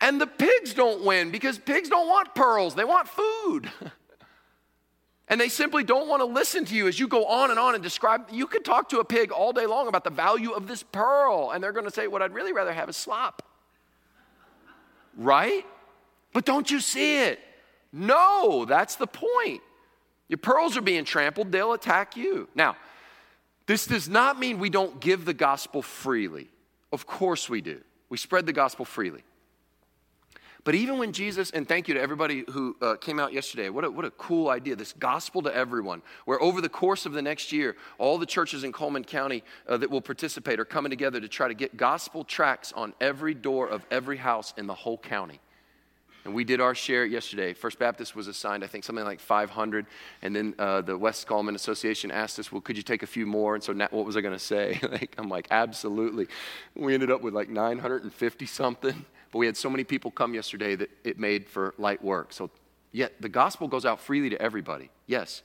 [0.00, 3.70] And the pigs don't win because pigs don't want pearls, they want food.
[5.28, 7.74] and they simply don't want to listen to you as you go on and on
[7.74, 8.26] and describe.
[8.30, 11.50] You could talk to a pig all day long about the value of this pearl,
[11.52, 13.42] and they're going to say, What I'd really rather have is slop.
[15.16, 15.64] Right?
[16.32, 17.38] But don't you see it?
[17.92, 19.62] No, that's the point.
[20.28, 22.48] Your pearls are being trampled, they'll attack you.
[22.56, 22.76] Now,
[23.66, 26.48] this does not mean we don't give the gospel freely.
[26.92, 27.80] Of course we do.
[28.08, 29.22] We spread the gospel freely.
[30.64, 33.84] But even when Jesus, and thank you to everybody who uh, came out yesterday, what
[33.84, 37.20] a, what a cool idea, this gospel to everyone, where over the course of the
[37.20, 41.20] next year, all the churches in Cullman County uh, that will participate are coming together
[41.20, 44.96] to try to get gospel tracts on every door of every house in the whole
[44.96, 45.38] county.
[46.24, 47.52] And we did our share yesterday.
[47.52, 49.84] First Baptist was assigned, I think, something like 500.
[50.22, 53.26] And then uh, the West Cullman Association asked us, well, could you take a few
[53.26, 53.54] more?
[53.54, 54.80] And so now, what was I going to say?
[54.90, 56.28] like, I'm like, absolutely.
[56.74, 59.04] We ended up with like 950 something.
[59.34, 62.32] But we had so many people come yesterday that it made for light work.
[62.32, 62.50] So,
[62.92, 65.42] yet the gospel goes out freely to everybody, yes.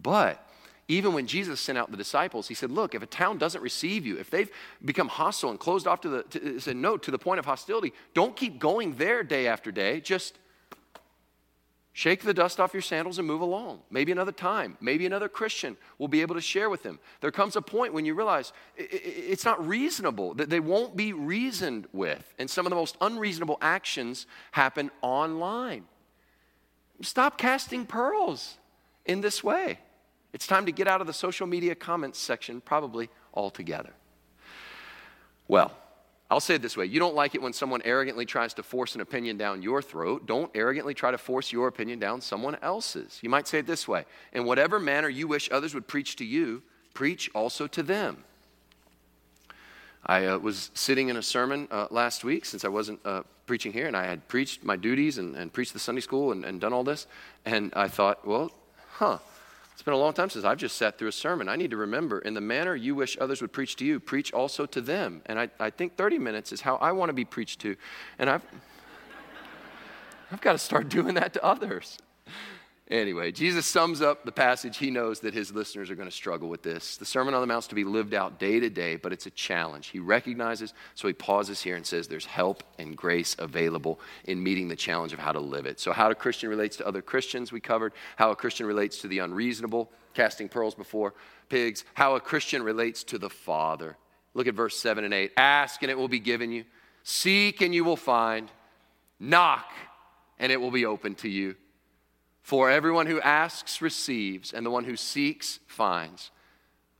[0.00, 0.48] But
[0.86, 4.06] even when Jesus sent out the disciples, he said, Look, if a town doesn't receive
[4.06, 4.48] you, if they've
[4.84, 7.92] become hostile and closed off to the, to, said no to the point of hostility,
[8.14, 10.00] don't keep going there day after day.
[10.00, 10.38] Just
[11.94, 13.82] Shake the dust off your sandals and move along.
[13.90, 16.98] Maybe another time, maybe another Christian will be able to share with them.
[17.20, 21.86] There comes a point when you realize it's not reasonable, that they won't be reasoned
[21.92, 22.32] with.
[22.38, 25.84] And some of the most unreasonable actions happen online.
[27.02, 28.56] Stop casting pearls
[29.04, 29.78] in this way.
[30.32, 33.92] It's time to get out of the social media comments section, probably altogether.
[35.46, 35.76] Well,
[36.32, 38.94] I'll say it this way you don't like it when someone arrogantly tries to force
[38.94, 40.26] an opinion down your throat.
[40.26, 43.18] Don't arrogantly try to force your opinion down someone else's.
[43.20, 46.24] You might say it this way In whatever manner you wish others would preach to
[46.24, 46.62] you,
[46.94, 48.24] preach also to them.
[50.06, 53.74] I uh, was sitting in a sermon uh, last week since I wasn't uh, preaching
[53.74, 56.58] here, and I had preached my duties and, and preached the Sunday school and, and
[56.58, 57.06] done all this.
[57.44, 58.50] And I thought, well,
[58.92, 59.18] huh,
[59.72, 61.48] it's been a long time since I've just sat through a sermon.
[61.48, 64.32] I need to remember, in the manner you wish others would preach to you, preach
[64.32, 65.22] also to them.
[65.26, 67.76] And I, I think 30 minutes is how I want to be preached to.
[68.18, 68.42] And I've,
[70.30, 71.98] I've got to start doing that to others.
[72.92, 74.76] Anyway, Jesus sums up the passage.
[74.76, 76.98] He knows that his listeners are going to struggle with this.
[76.98, 79.24] The Sermon on the Mount is to be lived out day to day, but it's
[79.24, 79.86] a challenge.
[79.86, 84.68] He recognizes, so he pauses here and says there's help and grace available in meeting
[84.68, 85.80] the challenge of how to live it.
[85.80, 87.94] So, how a Christian relates to other Christians, we covered.
[88.16, 91.14] How a Christian relates to the unreasonable, casting pearls before
[91.48, 91.86] pigs.
[91.94, 93.96] How a Christian relates to the Father.
[94.34, 95.32] Look at verse 7 and 8.
[95.38, 96.64] Ask and it will be given you,
[97.04, 98.50] seek and you will find,
[99.18, 99.72] knock
[100.38, 101.56] and it will be open to you.
[102.42, 106.30] For everyone who asks receives, and the one who seeks finds.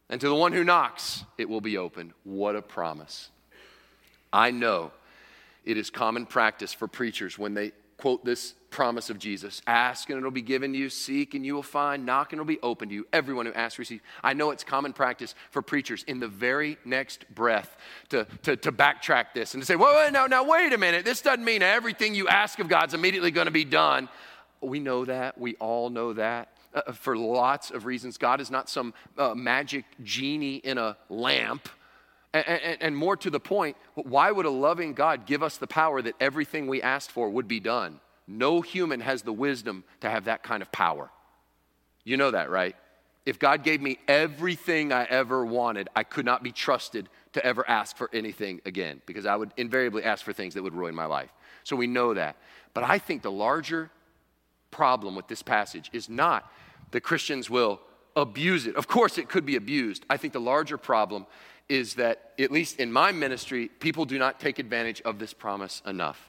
[0.08, 2.12] And to the one who knocks, it will be opened.
[2.22, 3.30] What a promise.
[4.32, 4.92] I know
[5.64, 10.18] it is common practice for preachers when they quote this promise of Jesus Ask and
[10.18, 12.88] it'll be given to you, seek and you will find, knock and it'll be open
[12.88, 13.06] to you.
[13.12, 14.02] Everyone who asks, receives.
[14.24, 17.76] I know it's common practice for preachers in the very next breath
[18.08, 21.04] to, to, to backtrack this and to say, Whoa, wait, now, now, wait a minute.
[21.04, 24.08] This doesn't mean everything you ask of God's immediately going to be done.
[24.62, 25.38] We know that.
[25.38, 26.48] We all know that.
[26.74, 28.16] Uh, for lots of reasons.
[28.16, 31.68] God is not some uh, magic genie in a lamp.
[32.32, 35.66] And, and, and, more to the point, why would a loving God give us the
[35.66, 38.00] power that everything we asked for would be done?
[38.26, 41.10] No human has the wisdom to have that kind of power.
[42.04, 42.74] You know that, right?
[43.26, 47.68] If God gave me everything I ever wanted, I could not be trusted to ever
[47.68, 51.04] ask for anything again because I would invariably ask for things that would ruin my
[51.04, 51.30] life.
[51.64, 52.36] So we know that.
[52.74, 53.90] But I think the larger
[54.72, 56.50] problem with this passage is not
[56.90, 57.80] that Christians will
[58.16, 58.74] abuse it.
[58.74, 60.04] Of course, it could be abused.
[60.10, 61.26] I think the larger problem
[61.68, 65.80] is that, at least in my ministry, people do not take advantage of this promise
[65.86, 66.28] enough.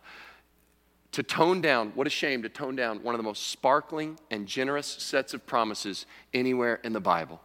[1.13, 4.47] To tone down, what a shame to tone down one of the most sparkling and
[4.47, 7.41] generous sets of promises anywhere in the Bible.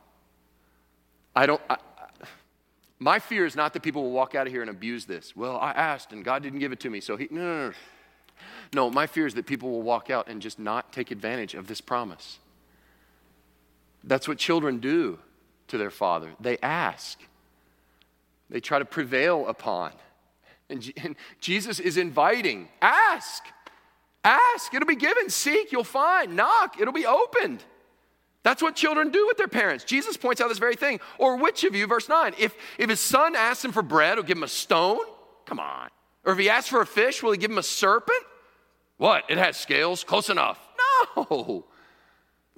[1.34, 1.76] I don't, I,
[2.98, 5.36] my fear is not that people will walk out of here and abuse this.
[5.36, 7.74] Well, I asked and God didn't give it to me, so he, no, no, no.
[8.74, 11.66] No, my fear is that people will walk out and just not take advantage of
[11.66, 12.38] this promise.
[14.04, 15.18] That's what children do
[15.68, 16.30] to their father.
[16.40, 17.20] They ask,
[18.50, 19.92] they try to prevail upon.
[20.70, 23.44] And, and Jesus is inviting ask,
[24.24, 25.30] ask, it'll be given.
[25.30, 26.36] Seek, you'll find.
[26.36, 27.62] Knock, it'll be opened.
[28.42, 29.84] That's what children do with their parents.
[29.84, 31.00] Jesus points out this very thing.
[31.18, 34.22] Or which of you, verse 9, if, if his son asks him for bread, will
[34.22, 35.00] give him a stone?
[35.44, 35.88] Come on.
[36.24, 38.22] Or if he asks for a fish, will he give him a serpent?
[38.98, 39.24] What?
[39.28, 40.04] It has scales?
[40.04, 40.60] Close enough.
[41.16, 41.64] No.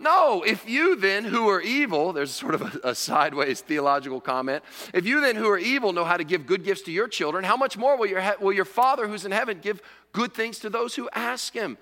[0.02, 4.64] No, if you then, who are evil, there's sort of a, a, sideways theological comment.
[4.94, 7.44] If you then, who are evil, know how to give good gifts to your children,
[7.44, 9.82] how much more will your, will your Father who's in heaven give
[10.12, 11.76] good things to those who ask Him?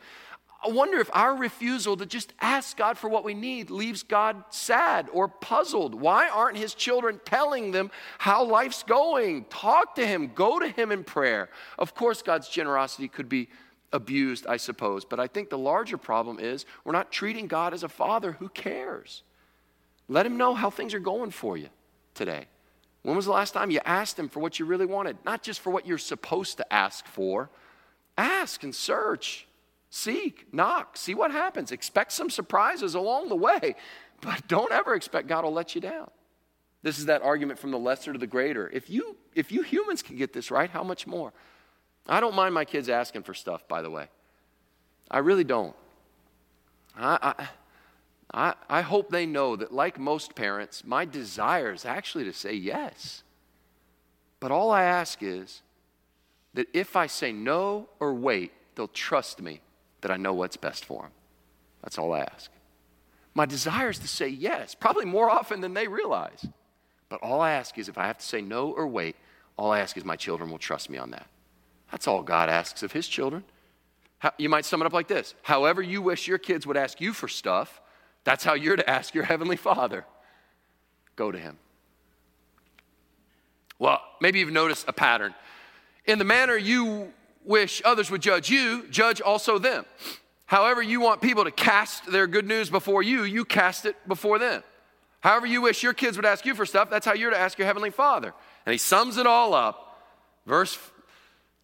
[0.65, 4.43] I wonder if our refusal to just ask God for what we need leaves God
[4.51, 5.95] sad or puzzled.
[5.95, 9.45] Why aren't His children telling them how life's going?
[9.45, 11.51] Talk to Him, go to Him in prayer.
[11.79, 13.49] Of course, God's generosity could be
[13.93, 15.05] abused, I suppose.
[15.05, 18.49] But I think the larger problem is we're not treating God as a father who
[18.49, 19.23] cares.
[20.09, 21.69] Let him know how things are going for you
[22.15, 22.47] today.
[23.03, 25.19] When was the last time you asked him for what you really wanted?
[25.25, 27.51] Not just for what you're supposed to ask for.
[28.17, 29.47] Ask and search,
[29.91, 31.71] seek, knock, see what happens.
[31.71, 33.77] Expect some surprises along the way,
[34.21, 36.11] but don't ever expect God will let you down.
[36.83, 38.69] This is that argument from the lesser to the greater.
[38.71, 41.33] If you if you humans can get this right, how much more?
[42.09, 44.09] I don't mind my kids asking for stuff, by the way.
[45.11, 45.75] I really don't.
[46.97, 47.47] I,
[48.33, 52.53] I, I, hope they know that, like most parents, my desire is actually to say
[52.53, 53.23] yes.
[54.41, 55.63] But all I ask is
[56.55, 59.61] that if I say no or wait, they'll trust me
[60.01, 61.13] that I know what's best for them.
[61.83, 62.51] That's all I ask.
[63.35, 66.45] My desire is to say yes, probably more often than they realize.
[67.09, 69.17] But all I ask is if I have to say no or wait,
[69.57, 71.27] all I ask is my children will trust me on that.
[71.91, 73.45] That's all God asks of his children.
[74.19, 77.01] How, you might sum it up like this However, you wish your kids would ask
[77.01, 77.81] you for stuff,
[78.25, 80.05] that's how you're to ask your heavenly Father.
[81.17, 81.59] Go to him.
[83.79, 85.35] Well, maybe you've noticed a pattern.
[86.05, 87.13] In the manner you
[87.45, 89.85] wish others would judge you, judge also them.
[90.47, 94.39] However, you want people to cast their good news before you, you cast it before
[94.39, 94.63] them.
[95.21, 97.59] However, you wish your kids would ask you for stuff, that's how you're to ask
[97.59, 98.33] your heavenly Father.
[98.65, 100.01] And he sums it all up.
[100.47, 100.79] Verse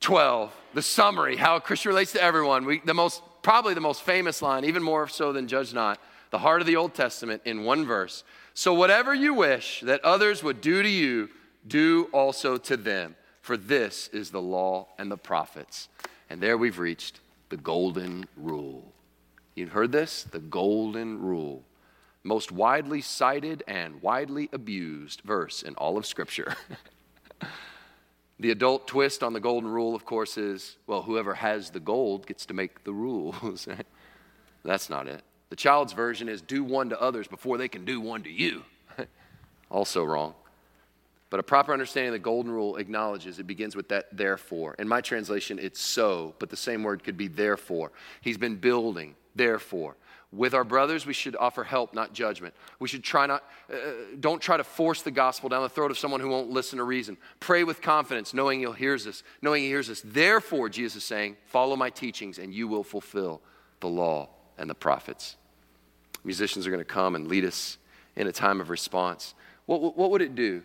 [0.04, 2.66] 12, the summary, how a Christian relates to everyone.
[2.66, 5.98] We, the most, probably the most famous line, even more so than Judge Not,
[6.30, 8.22] the heart of the Old Testament in one verse.
[8.52, 11.30] So, whatever you wish that others would do to you,
[11.66, 13.16] do also to them.
[13.40, 15.88] For this is the law and the prophets.
[16.28, 18.92] And there we've reached the golden rule.
[19.54, 20.24] You've heard this?
[20.24, 21.62] The golden rule.
[22.22, 26.56] Most widely cited and widely abused verse in all of Scripture.
[28.44, 32.26] The adult twist on the golden rule, of course, is well, whoever has the gold
[32.26, 33.66] gets to make the rules.
[34.62, 35.22] That's not it.
[35.48, 38.62] The child's version is do one to others before they can do one to you.
[39.70, 40.34] also wrong.
[41.30, 44.74] But a proper understanding of the golden rule acknowledges it begins with that therefore.
[44.78, 47.92] In my translation, it's so, but the same word could be therefore.
[48.20, 49.96] He's been building, therefore.
[50.34, 52.54] With our brothers, we should offer help, not judgment.
[52.80, 53.76] We should try not, uh,
[54.18, 56.84] don't try to force the gospel down the throat of someone who won't listen or
[56.84, 57.16] reason.
[57.38, 60.02] Pray with confidence, knowing he'll hears us, knowing He hears us.
[60.04, 63.42] Therefore, Jesus is saying, follow my teachings, and you will fulfill
[63.78, 64.28] the law
[64.58, 65.36] and the prophets.
[66.24, 67.78] Musicians are going to come and lead us
[68.16, 69.34] in a time of response.
[69.66, 70.62] What, what would it do?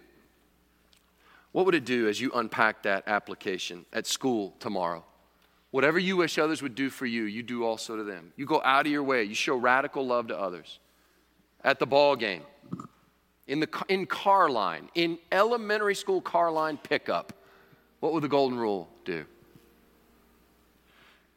[1.51, 5.03] What would it do as you unpack that application at school tomorrow?
[5.71, 8.33] Whatever you wish others would do for you, you do also to them.
[8.35, 9.23] You go out of your way.
[9.23, 10.79] You show radical love to others.
[11.63, 12.41] At the ball game,
[13.47, 17.33] in, the, in car line, in elementary school car line pickup,
[17.99, 19.25] what would the golden rule do?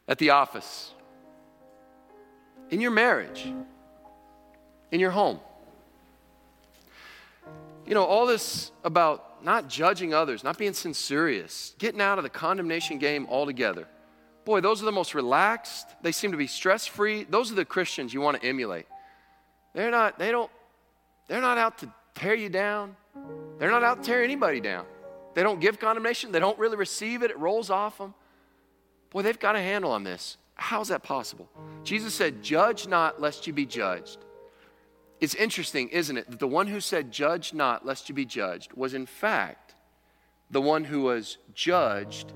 [0.07, 0.93] At the office,
[2.69, 3.51] in your marriage,
[4.91, 5.39] in your home.
[7.85, 12.29] You know, all this about not judging others, not being censorious, getting out of the
[12.29, 13.87] condemnation game altogether.
[14.45, 15.87] Boy, those are the most relaxed.
[16.01, 17.23] They seem to be stress free.
[17.23, 18.85] Those are the Christians you want to emulate.
[19.73, 20.51] They're not, they don't,
[21.27, 22.95] they're not out to tear you down.
[23.57, 24.85] They're not out to tear anybody down.
[25.33, 26.31] They don't give condemnation.
[26.31, 27.31] They don't really receive it.
[27.31, 28.13] It rolls off them.
[29.09, 30.37] Boy, they've got a handle on this.
[30.55, 31.49] How's that possible?
[31.83, 34.19] Jesus said, Judge not, lest you be judged.
[35.19, 38.73] It's interesting, isn't it, that the one who said, Judge not, lest you be judged,
[38.73, 39.75] was in fact
[40.51, 42.33] the one who was judged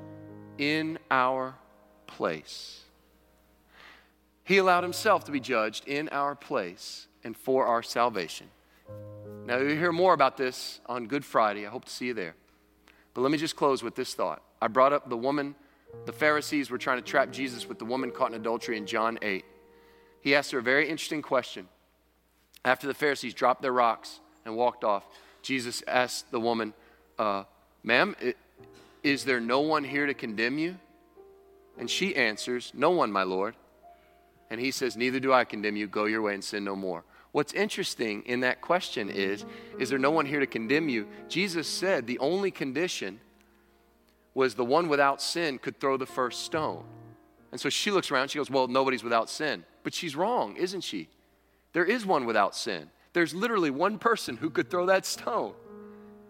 [0.58, 1.56] in our
[2.08, 2.82] place.
[4.44, 8.48] He allowed himself to be judged in our place and for our salvation.
[9.46, 11.66] Now, you'll hear more about this on Good Friday.
[11.66, 12.36] I hope to see you there.
[13.14, 14.42] But let me just close with this thought.
[14.62, 15.56] I brought up the woman,
[16.06, 19.18] the Pharisees were trying to trap Jesus with the woman caught in adultery in John
[19.22, 19.44] 8.
[20.22, 21.68] He asked her a very interesting question.
[22.66, 25.06] After the Pharisees dropped their rocks and walked off,
[25.42, 26.74] Jesus asked the woman,
[27.18, 27.44] uh,
[27.84, 28.16] Ma'am,
[29.04, 30.78] is there no one here to condemn you?
[31.78, 33.56] And she answers, No one, my Lord.
[34.50, 35.88] And he says, Neither do I condemn you.
[35.88, 37.04] Go your way and sin no more.
[37.32, 39.46] What's interesting in that question is
[39.80, 41.08] Is there no one here to condemn you?
[41.28, 43.20] Jesus said the only condition
[44.34, 46.84] was the one without sin could throw the first stone.
[47.52, 49.64] And so she looks around, she goes, Well, nobody's without sin.
[49.84, 51.10] But she's wrong, isn't she?
[51.74, 52.90] There is one without sin.
[53.14, 55.54] There's literally one person who could throw that stone.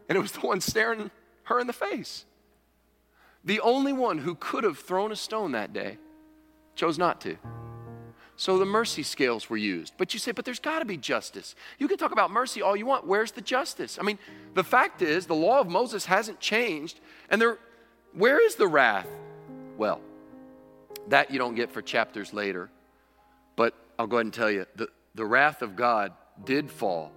[0.10, 1.12] And it was the one staring
[1.43, 2.26] her in the face.
[3.43, 5.97] The only one who could have thrown a stone that day
[6.75, 7.38] chose not to.
[8.39, 9.93] So the mercy scales were used.
[9.97, 11.55] But you say, but there's got to be justice.
[11.79, 13.07] You can talk about mercy all you want.
[13.07, 13.97] Where's the justice?
[13.99, 14.19] I mean,
[14.53, 16.99] the fact is, the law of Moses hasn't changed.
[17.31, 17.57] And there,
[18.13, 19.07] where is the wrath?
[19.75, 20.01] Well,
[21.07, 22.69] that you don't get for chapters later.
[23.55, 26.13] But I'll go ahead and tell you the, the wrath of God
[26.45, 27.11] did fall.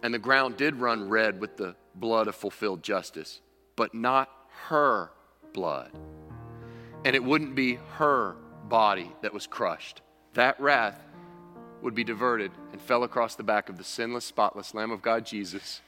[0.00, 3.40] And the ground did run red with the blood of fulfilled justice,
[3.74, 4.30] but not
[4.66, 5.10] her
[5.52, 5.90] blood.
[7.04, 8.36] And it wouldn't be her
[8.68, 10.02] body that was crushed.
[10.34, 11.00] That wrath
[11.82, 15.24] would be diverted and fell across the back of the sinless, spotless Lamb of God,
[15.24, 15.80] Jesus,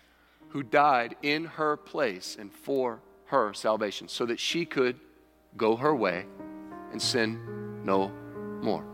[0.50, 4.98] who died in her place and for her salvation so that she could
[5.56, 6.26] go her way
[6.92, 8.10] and sin no
[8.62, 8.84] more.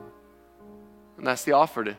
[1.18, 1.96] And that's the offer to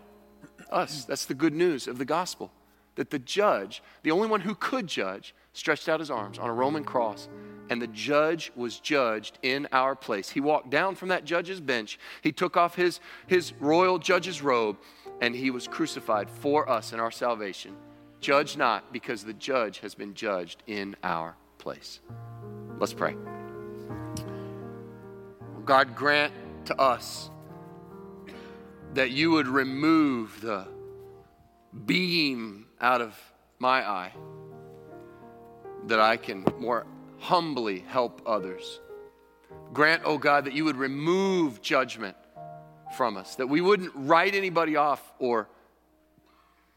[0.71, 1.05] us.
[1.05, 2.51] That's the good news of the gospel
[2.97, 6.53] that the judge, the only one who could judge, stretched out his arms on a
[6.53, 7.29] Roman cross,
[7.69, 10.29] and the judge was judged in our place.
[10.29, 14.77] He walked down from that judge's bench, he took off his, his royal judge's robe,
[15.21, 17.75] and he was crucified for us in our salvation.
[18.19, 21.99] Judge not, because the judge has been judged in our place.
[22.79, 23.15] Let's pray.
[25.65, 26.33] God, grant
[26.65, 27.29] to us
[28.93, 30.67] that you would remove the
[31.85, 33.15] beam out of
[33.59, 34.11] my eye
[35.87, 36.85] that I can more
[37.19, 38.79] humbly help others.
[39.73, 42.15] Grant, oh God, that you would remove judgment
[42.95, 45.47] from us, that we wouldn't write anybody off or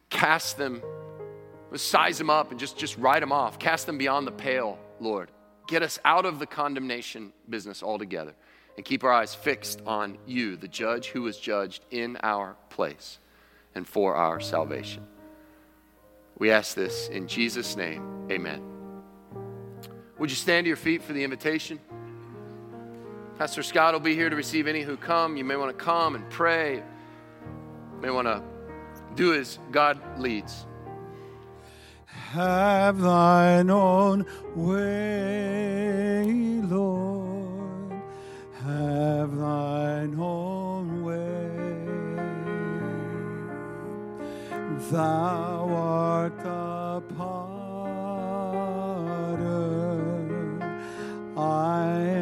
[0.08, 0.82] cast them,
[1.74, 5.30] size them up and just, just write them off, cast them beyond the pale, Lord.
[5.68, 8.34] Get us out of the condemnation business altogether
[8.76, 13.18] and keep our eyes fixed on you, the judge who was judged in our place
[13.74, 15.06] and for our salvation.
[16.38, 18.26] We ask this in Jesus' name.
[18.30, 18.79] Amen.
[20.20, 21.80] Would you stand to your feet for the invitation?
[23.38, 25.38] Pastor Scott will be here to receive any who come.
[25.38, 26.74] You may want to come and pray.
[26.74, 28.42] You may want to
[29.14, 30.66] do as God leads.
[32.04, 36.26] Have thine own way,
[36.64, 38.02] Lord.
[38.62, 41.50] Have thine own way.
[44.90, 47.02] Thou art the
[51.40, 52.19] I